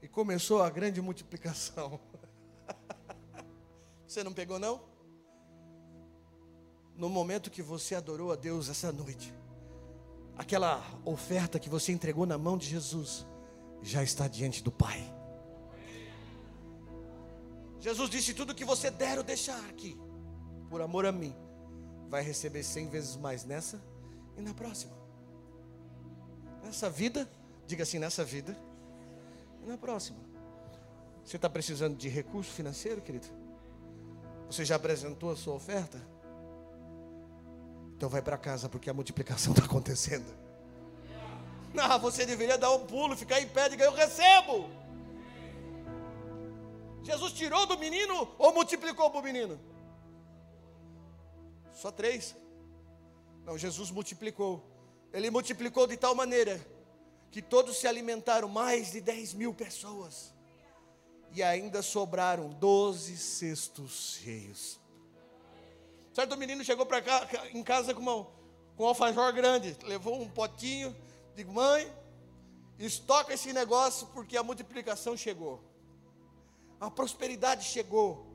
e 0.00 0.06
começou 0.06 0.62
a 0.62 0.70
grande 0.70 1.00
multiplicação. 1.00 1.98
Você 4.14 4.22
não 4.22 4.32
pegou, 4.32 4.60
não? 4.60 4.80
No 6.96 7.08
momento 7.08 7.50
que 7.50 7.60
você 7.60 7.96
adorou 7.96 8.30
a 8.30 8.36
Deus 8.36 8.68
essa 8.68 8.92
noite, 8.92 9.34
aquela 10.38 10.80
oferta 11.04 11.58
que 11.58 11.68
você 11.68 11.90
entregou 11.90 12.24
na 12.24 12.38
mão 12.38 12.56
de 12.56 12.64
Jesus, 12.64 13.26
já 13.82 14.04
está 14.04 14.28
diante 14.28 14.62
do 14.62 14.70
Pai. 14.70 15.12
Jesus 17.80 18.08
disse: 18.08 18.32
Tudo 18.34 18.54
que 18.54 18.64
você 18.64 18.88
der 18.88 19.18
ou 19.18 19.24
deixar 19.24 19.58
aqui, 19.68 19.98
por 20.70 20.80
amor 20.80 21.06
a 21.06 21.10
mim, 21.10 21.34
vai 22.08 22.22
receber 22.22 22.62
cem 22.62 22.88
vezes 22.88 23.16
mais 23.16 23.44
nessa 23.44 23.82
e 24.38 24.40
na 24.40 24.54
próxima. 24.54 24.92
Nessa 26.62 26.88
vida, 26.88 27.28
diga 27.66 27.82
assim: 27.82 27.98
nessa 27.98 28.24
vida 28.24 28.56
e 29.60 29.66
na 29.66 29.76
próxima. 29.76 30.20
Você 31.24 31.34
está 31.34 31.50
precisando 31.50 31.96
de 31.96 32.08
recurso 32.08 32.52
financeiro, 32.52 33.02
querido? 33.02 33.43
Você 34.50 34.64
já 34.64 34.76
apresentou 34.76 35.30
a 35.30 35.36
sua 35.36 35.54
oferta? 35.54 36.00
Então 37.96 38.08
vai 38.08 38.20
para 38.20 38.36
casa, 38.36 38.68
porque 38.68 38.90
a 38.90 38.94
multiplicação 38.94 39.52
está 39.52 39.64
acontecendo. 39.64 40.26
Não, 41.72 41.98
você 41.98 42.26
deveria 42.26 42.58
dar 42.58 42.70
um 42.72 42.86
pulo, 42.86 43.16
ficar 43.16 43.40
em 43.40 43.48
pé 43.48 43.68
e 43.72 43.80
Eu 43.80 43.92
recebo. 43.92 44.68
Jesus 47.02 47.32
tirou 47.32 47.66
do 47.66 47.78
menino 47.78 48.28
ou 48.38 48.52
multiplicou 48.52 49.10
para 49.10 49.20
o 49.20 49.22
menino? 49.22 49.60
Só 51.72 51.90
três. 51.90 52.34
Não, 53.44 53.56
Jesus 53.56 53.90
multiplicou. 53.90 54.64
Ele 55.12 55.30
multiplicou 55.30 55.86
de 55.86 55.96
tal 55.96 56.14
maneira 56.14 56.60
que 57.30 57.42
todos 57.42 57.76
se 57.76 57.86
alimentaram, 57.86 58.48
mais 58.48 58.92
de 58.92 59.00
10 59.00 59.34
mil 59.34 59.52
pessoas 59.52 60.33
e 61.34 61.42
ainda 61.42 61.82
sobraram 61.82 62.48
doze 62.48 63.16
cestos 63.18 64.18
cheios. 64.20 64.80
Certo 66.12 66.36
menino 66.36 66.62
chegou 66.64 66.86
para 66.86 67.02
cá 67.02 67.28
em 67.52 67.62
casa 67.62 67.92
com, 67.92 68.00
uma, 68.00 68.24
com 68.76 68.84
um 68.84 68.86
alfajor 68.86 69.32
grande, 69.32 69.76
levou 69.82 70.22
um 70.22 70.28
potinho, 70.28 70.94
digo, 71.34 71.52
mãe, 71.52 71.92
estoca 72.78 73.34
esse 73.34 73.52
negócio 73.52 74.06
porque 74.14 74.36
a 74.36 74.44
multiplicação 74.44 75.16
chegou. 75.16 75.60
A 76.80 76.88
prosperidade 76.88 77.64
chegou. 77.64 78.32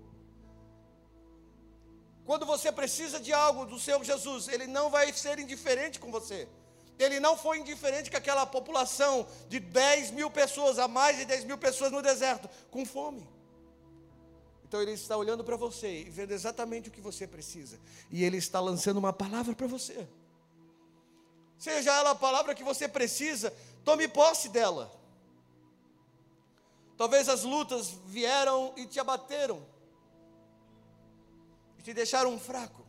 Quando 2.25 2.45
você 2.45 2.69
precisa 2.69 3.17
de 3.17 3.31
algo 3.31 3.65
do 3.65 3.79
Senhor 3.79 4.03
Jesus, 4.03 4.49
Ele 4.49 4.67
não 4.67 4.89
vai 4.89 5.13
ser 5.13 5.39
indiferente 5.39 6.01
com 6.01 6.11
você. 6.11 6.49
Ele 6.99 7.19
não 7.19 7.37
foi 7.37 7.59
indiferente 7.59 8.11
com 8.11 8.17
aquela 8.17 8.45
população 8.45 9.25
de 9.47 9.59
10 9.59 10.11
mil 10.11 10.29
pessoas, 10.29 10.77
a 10.77 10.87
mais 10.87 11.17
de 11.17 11.23
10 11.23 11.45
mil 11.45 11.57
pessoas 11.57 11.93
no 11.93 12.01
deserto, 12.01 12.49
com 12.69 12.85
fome. 12.85 13.25
Então 14.67 14.81
ele 14.81 14.91
está 14.91 15.15
olhando 15.15 15.43
para 15.43 15.55
você 15.55 16.01
e 16.01 16.09
vendo 16.09 16.31
exatamente 16.31 16.89
o 16.89 16.91
que 16.91 16.99
você 16.99 17.25
precisa. 17.25 17.79
E 18.11 18.23
ele 18.23 18.37
está 18.37 18.59
lançando 18.59 18.97
uma 18.97 19.13
palavra 19.13 19.55
para 19.55 19.65
você. 19.65 20.07
Seja 21.57 21.91
ela 21.93 22.11
a 22.11 22.15
palavra 22.15 22.53
que 22.53 22.63
você 22.63 22.87
precisa, 22.87 23.53
tome 23.83 24.07
posse 24.07 24.49
dela. 24.49 24.91
Talvez 26.97 27.29
as 27.29 27.43
lutas 27.43 27.91
vieram 28.07 28.73
e 28.75 28.85
te 28.85 28.99
abateram, 28.99 29.65
e 31.77 31.81
te 31.81 31.93
deixaram 31.93 32.37
fraco. 32.37 32.88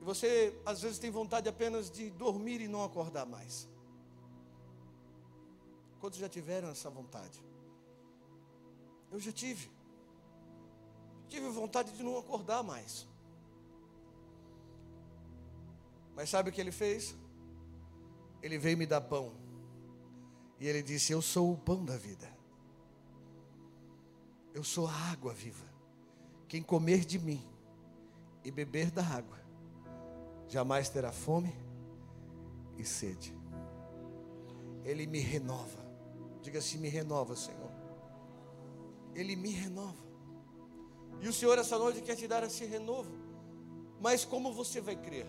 E 0.00 0.04
você 0.04 0.58
às 0.64 0.80
vezes 0.80 0.98
tem 0.98 1.10
vontade 1.10 1.48
apenas 1.48 1.90
de 1.90 2.10
dormir 2.10 2.60
e 2.60 2.68
não 2.68 2.82
acordar 2.82 3.26
mais. 3.26 3.68
Quantos 6.00 6.18
já 6.18 6.28
tiveram 6.28 6.70
essa 6.70 6.88
vontade? 6.88 7.38
Eu 9.12 9.20
já 9.20 9.30
tive. 9.30 9.70
Tive 11.28 11.48
vontade 11.50 11.92
de 11.92 12.02
não 12.02 12.18
acordar 12.18 12.62
mais. 12.62 13.06
Mas 16.16 16.30
sabe 16.30 16.48
o 16.48 16.52
que 16.52 16.60
ele 16.60 16.72
fez? 16.72 17.14
Ele 18.42 18.56
veio 18.56 18.78
me 18.78 18.86
dar 18.86 19.02
pão. 19.02 19.34
E 20.58 20.66
ele 20.66 20.82
disse: 20.82 21.12
Eu 21.12 21.20
sou 21.20 21.52
o 21.52 21.58
pão 21.58 21.84
da 21.84 21.98
vida. 21.98 22.28
Eu 24.54 24.64
sou 24.64 24.86
a 24.86 24.92
água 25.12 25.34
viva. 25.34 25.68
Quem 26.48 26.62
comer 26.62 27.04
de 27.04 27.18
mim 27.18 27.46
e 28.42 28.50
beber 28.50 28.90
da 28.90 29.04
água 29.04 29.39
jamais 30.50 30.88
terá 30.88 31.12
fome 31.12 31.54
e 32.76 32.84
sede. 32.84 33.34
Ele 34.84 35.06
me 35.06 35.20
renova. 35.20 35.78
Diga 36.42 36.58
assim: 36.58 36.78
me 36.78 36.88
renova, 36.88 37.36
Senhor. 37.36 37.70
Ele 39.14 39.36
me 39.36 39.50
renova. 39.50 40.10
E 41.20 41.28
o 41.28 41.32
Senhor 41.32 41.56
essa 41.58 41.78
noite 41.78 42.02
quer 42.02 42.16
te 42.16 42.26
dar 42.26 42.42
esse 42.42 42.64
renovo. 42.64 43.12
Mas 44.00 44.24
como 44.24 44.52
você 44.52 44.80
vai 44.80 44.96
crer? 44.96 45.26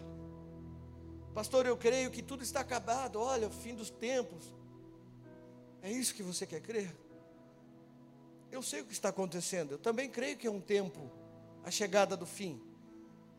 Pastor, 1.33 1.65
eu 1.65 1.77
creio 1.77 2.09
que 2.09 2.21
tudo 2.23 2.43
está 2.43 2.61
acabado. 2.61 3.19
Olha, 3.19 3.47
o 3.47 3.51
fim 3.51 3.75
dos 3.75 3.89
tempos. 3.89 4.53
É 5.81 5.91
isso 5.91 6.13
que 6.15 6.23
você 6.23 6.45
quer 6.45 6.61
crer? 6.61 6.95
Eu 8.51 8.61
sei 8.61 8.81
o 8.81 8.85
que 8.85 8.93
está 8.93 9.09
acontecendo. 9.09 9.73
Eu 9.73 9.77
também 9.77 10.09
creio 10.09 10.37
que 10.37 10.47
é 10.47 10.51
um 10.51 10.61
tempo, 10.61 11.09
a 11.63 11.71
chegada 11.71 12.15
do 12.17 12.25
fim. 12.25 12.61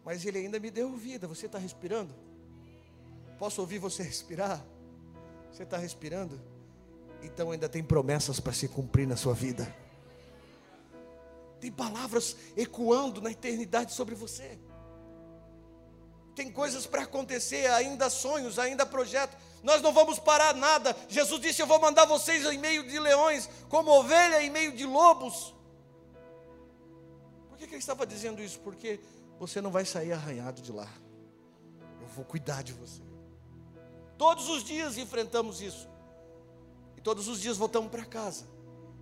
Mas 0.05 0.25
Ele 0.25 0.39
ainda 0.39 0.59
me 0.59 0.71
deu 0.71 0.95
vida. 0.97 1.27
Você 1.29 1.47
está 1.47 1.59
respirando? 1.59 2.15
Posso 3.39 3.61
ouvir 3.61 3.79
você 3.79 4.03
respirar? 4.03 4.65
Você 5.53 5.63
está 5.63 5.77
respirando? 5.77 6.41
Então 7.23 7.51
ainda 7.51 7.69
tem 7.69 7.83
promessas 7.83 8.41
para 8.41 8.53
se 8.53 8.69
cumprir 8.69 9.07
na 9.07 9.17
sua 9.17 9.35
vida. 9.35 9.73
Tem 11.61 11.71
palavras 11.71 12.37
ecoando 12.57 13.21
na 13.21 13.31
eternidade 13.31 13.93
sobre 13.93 14.15
você. 14.15 14.59
Tem 16.35 16.51
coisas 16.51 16.87
para 16.87 17.03
acontecer, 17.03 17.71
ainda 17.71 18.09
sonhos, 18.09 18.59
ainda 18.59 18.87
projetos. 18.87 19.37
Nós 19.63 19.83
não 19.83 19.93
vamos 19.93 20.19
parar 20.19 20.55
nada. 20.55 20.97
Jesus 21.09 21.41
disse: 21.41 21.63
Eu 21.63 21.67
vou 21.67 21.79
mandar 21.79 22.07
vocês 22.07 22.45
em 22.47 22.59
meio 22.59 22.83
de 22.89 22.99
leões, 22.99 23.49
como 23.69 23.91
ovelha 23.91 24.43
em 24.43 24.51
meio 24.51 24.73
de 24.73 24.85
lobos. 24.85 25.55
Por 27.49 27.59
que, 27.59 27.67
que 27.67 27.75
ele 27.75 27.81
estava 27.81 28.07
dizendo 28.07 28.43
isso? 28.43 28.59
Porque 28.61 28.99
você 29.39 29.61
não 29.61 29.71
vai 29.71 29.85
sair 29.85 30.13
arranhado 30.13 30.61
de 30.63 30.73
lá. 30.73 30.89
Eu 32.01 32.07
vou 32.09 32.25
cuidar 32.25 32.63
de 32.63 32.73
você. 32.73 33.03
Todos 34.17 34.49
os 34.49 34.63
dias 34.63 34.97
enfrentamos 34.99 35.61
isso. 35.61 35.89
E 36.97 37.01
todos 37.01 37.29
os 37.29 37.41
dias 37.41 37.57
voltamos 37.57 37.91
para 37.91 38.05
casa. 38.05 38.47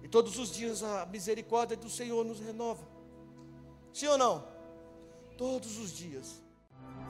E 0.02 0.08
todos 0.08 0.38
os 0.38 0.50
dias 0.50 0.82
a 0.82 1.04
misericórdia 1.06 1.76
do 1.76 1.90
Senhor 1.90 2.24
nos 2.24 2.40
renova. 2.40 2.86
Sim 3.92 4.06
ou 4.06 4.18
não? 4.18 4.44
Todos 5.36 5.78
os 5.78 5.92
dias. 5.92 6.42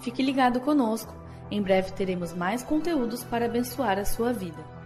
Fique 0.00 0.22
ligado 0.22 0.60
conosco. 0.60 1.14
Em 1.50 1.62
breve 1.62 1.92
teremos 1.92 2.32
mais 2.32 2.62
conteúdos 2.62 3.24
para 3.24 3.46
abençoar 3.46 3.98
a 3.98 4.04
sua 4.04 4.32
vida. 4.32 4.79